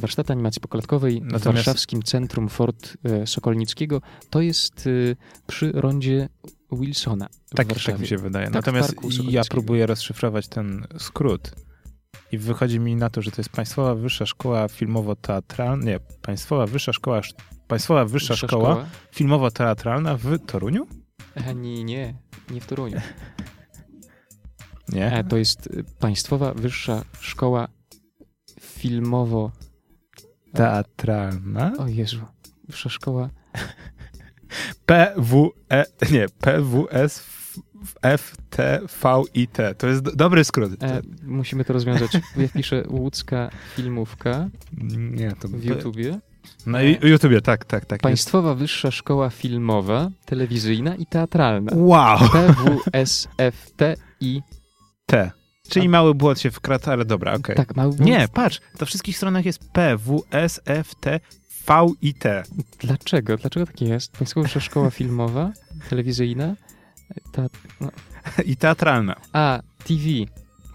[0.00, 1.66] Warsztaty animacji pokładkowej no Natomiast...
[1.66, 5.16] warszawskim Centrum Fort e, Sokolnickiego, to jest e,
[5.46, 6.28] przy rondzie
[6.72, 7.28] Wilsona.
[7.54, 8.46] Tak, tak mi się wydaje.
[8.46, 11.54] Tak, Natomiast ja próbuję rozszyfrować ten skrót.
[12.32, 15.84] I wychodzi mi na to, że to jest Państwowa Wyższa Szkoła Filmowo-Teatralna.
[15.84, 17.20] Nie, Państwowa Wyższa Szkoła.
[17.68, 20.86] Państwowa Wyższa, Wyższa Szkoła, Szkoła Filmowo-Teatralna w Toruniu?
[21.34, 22.14] E, nie, nie,
[22.50, 23.00] nie w Toruniu.
[24.92, 25.24] nie?
[25.28, 25.68] to jest
[25.98, 27.68] Państwowa Wyższa Szkoła
[28.60, 29.52] Filmowo
[30.52, 31.72] teatralna.
[31.78, 32.20] O Jezu,
[32.68, 33.30] wyższa szkoła.
[34.86, 37.38] PWE, nie, PWS
[38.18, 39.56] FTVIT.
[39.78, 40.82] To jest do, dobry skrót.
[40.82, 42.10] E, musimy to rozwiązać.
[42.36, 44.48] Ja piszę łódzka filmówka.
[44.96, 46.18] Nie, to w YouTubie.
[46.66, 48.00] Na e, YouTubie, tak, tak, tak.
[48.00, 48.60] Państwowa jest.
[48.60, 51.72] Wyższa Szkoła Filmowa, Telewizyjna i Teatralna.
[51.74, 52.18] Wow!
[52.92, 54.42] PWSFTI.
[55.06, 55.30] T.
[55.68, 57.42] Czyli mały błąd się wkradł, ale dobra, okej.
[57.42, 57.56] Okay.
[57.56, 58.10] Tak, mały błąd.
[58.10, 61.20] Nie, patrz, na wszystkich stronach jest P, W, S, F, T,
[61.68, 62.42] V i T.
[62.78, 63.36] Dlaczego?
[63.36, 64.12] Dlaczego tak jest?
[64.12, 65.52] Państwowa Szkoła Filmowa,
[65.90, 66.54] telewizyjna
[67.32, 67.48] ta,
[67.80, 67.90] no.
[68.44, 69.16] i teatralna.
[69.32, 70.02] A, TV,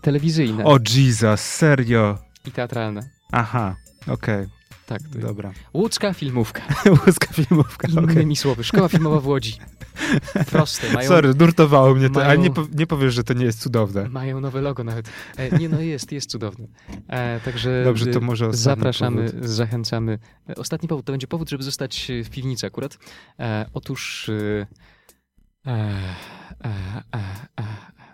[0.02, 0.64] telewizyjna.
[0.64, 2.18] O Jesus, serio?
[2.46, 3.02] I teatralna.
[3.32, 3.76] Aha,
[4.08, 4.14] okej.
[4.14, 4.50] Okay.
[4.94, 5.54] Tak, dobra.
[5.74, 6.62] Łódzka filmówka.
[7.06, 8.36] Łódzka filmówka, Innymi okay.
[8.36, 9.54] słowy, szkoła filmowa w Łodzi.
[10.52, 10.94] Proste.
[10.94, 14.10] Mają, Sorry, nurtowało mnie to, mają, ale nie, nie powiesz, że to nie jest cudowne.
[14.10, 15.10] Mają nowe logo nawet.
[15.38, 16.68] E, nie, no jest, jest cudowne.
[17.08, 19.46] E, także Dobrze, to może zapraszamy, powód.
[19.46, 20.20] zachęcamy.
[20.50, 22.98] E, ostatni powód, to będzie powód, żeby zostać w piwnicy akurat.
[23.39, 24.30] E, otóż...
[24.30, 26.04] E, e,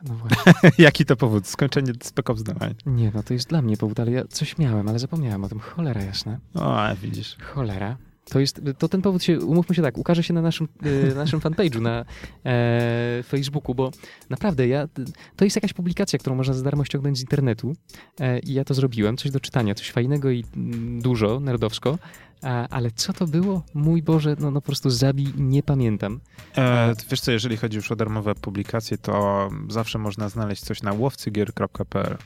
[0.08, 0.54] no właśnie.
[0.86, 1.48] Jaki to powód?
[1.48, 2.44] Skończenie Spec Ops
[2.86, 5.60] Nie, no to jest dla mnie powód, ale ja coś miałem, ale zapomniałem o tym.
[5.60, 6.40] Cholera jasna.
[6.56, 7.38] O, widzisz.
[7.42, 7.98] Cholera.
[8.30, 10.68] To, jest, to ten powód się, umówmy się tak, ukaże się na naszym,
[11.12, 12.06] e, naszym fanpage'u na
[12.46, 13.92] e, Facebooku, bo
[14.30, 14.88] naprawdę ja,
[15.36, 17.74] to jest jakaś publikacja, którą można za darmo ściągnąć z internetu
[18.20, 21.98] e, i ja to zrobiłem, coś do czytania, coś fajnego i mm, dużo, nerdowsko,
[22.42, 23.64] a, ale co to było?
[23.74, 26.20] Mój Boże, no, no po prostu zabij, nie pamiętam.
[26.58, 30.94] E, wiesz co, jeżeli chodzi już o darmowe publikacje, to zawsze można znaleźć coś na
[30.94, 32.18] łowcygier.pl.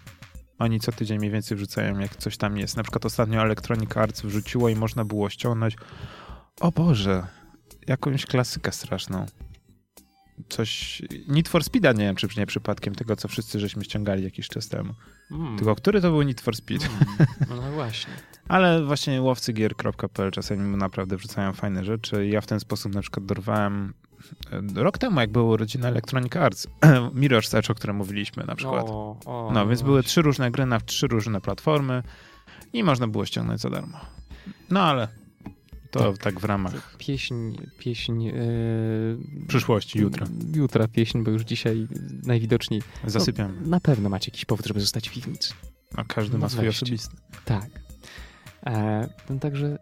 [0.59, 2.77] Oni co tydzień mniej więcej wrzucają, jak coś tam jest.
[2.77, 5.75] Na przykład ostatnio Electronic Arts wrzuciło i można było ściągnąć.
[6.61, 7.27] O Boże,
[7.87, 9.25] jakąś klasykę straszną.
[10.49, 11.01] Coś.
[11.27, 14.69] Need for Speeda, nie wiem, czy nie przypadkiem tego, co wszyscy żeśmy ściągali jakiś czas
[14.69, 14.93] temu.
[15.31, 15.57] Mm.
[15.57, 16.85] Tylko który to był Need for Speed?
[16.85, 17.27] Mm.
[17.49, 18.13] No właśnie.
[18.47, 22.27] Ale właśnie łowcygier.pl czasami naprawdę wrzucają fajne rzeczy.
[22.27, 23.93] Ja w ten sposób na przykład dorwałem
[24.75, 26.67] rok temu, jak były urodziny Electronic Arts,
[27.21, 28.85] Mirror's Edge, o którym mówiliśmy na przykład.
[28.87, 32.03] O, o, no, więc były trzy różne gry na trzy różne platformy
[32.73, 33.99] i można było ściągnąć za darmo.
[34.69, 35.07] No ale
[35.93, 36.97] to tak, tak w ramach.
[36.97, 38.21] Pieśń, pieśń.
[38.21, 39.17] Yy,
[39.47, 40.27] przyszłości, jutra.
[40.55, 41.87] Jutra pieśń, bo już dzisiaj
[42.23, 42.81] najwidoczniej.
[43.05, 43.57] Zasypiam.
[43.61, 45.53] No, na pewno macie jakiś powód, żeby zostać w piwnicy.
[45.95, 47.17] A każdy no ma swój osobisty.
[47.45, 47.69] Tak.
[48.65, 49.77] E, no, także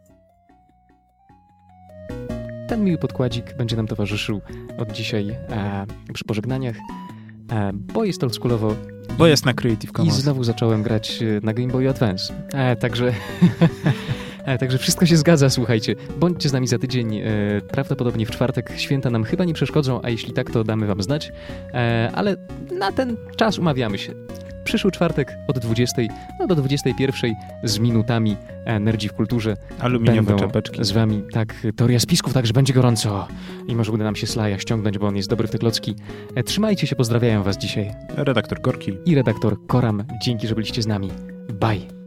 [2.68, 4.42] ten miły podkładzik będzie nam towarzyszył
[4.78, 6.76] od dzisiaj e, przy pożegnaniach,
[7.52, 8.76] e, bo jest oldschoolowo.
[9.18, 10.18] Bo jest na Creative Commons.
[10.18, 12.34] I znowu zacząłem grać e, na Game Boy Advance.
[12.54, 13.14] E, także...
[14.46, 15.96] E, także wszystko się zgadza, słuchajcie.
[16.20, 17.24] Bądźcie z nami za tydzień, e,
[17.72, 18.74] prawdopodobnie w czwartek.
[18.78, 21.32] Święta nam chyba nie przeszkodzą, a jeśli tak, to damy wam znać.
[21.74, 22.36] E, ale
[22.80, 24.14] na ten czas umawiamy się
[24.64, 26.02] przyszły czwartek od 20
[26.40, 28.38] no do 21 z minutami
[28.80, 29.58] Nerdzi w kulturze.
[29.80, 30.84] Aluminiowe czapeczki.
[30.84, 33.28] Z wami, tak, teoria spisków, także będzie gorąco
[33.68, 35.96] i może uda nam się Slaja ściągnąć, bo on jest dobry w te klocki.
[36.46, 37.92] Trzymajcie się, pozdrawiają was dzisiaj.
[38.16, 38.98] Redaktor Korki.
[39.06, 40.04] I redaktor Koram.
[40.24, 41.12] Dzięki, że byliście z nami.
[41.54, 42.01] Bye.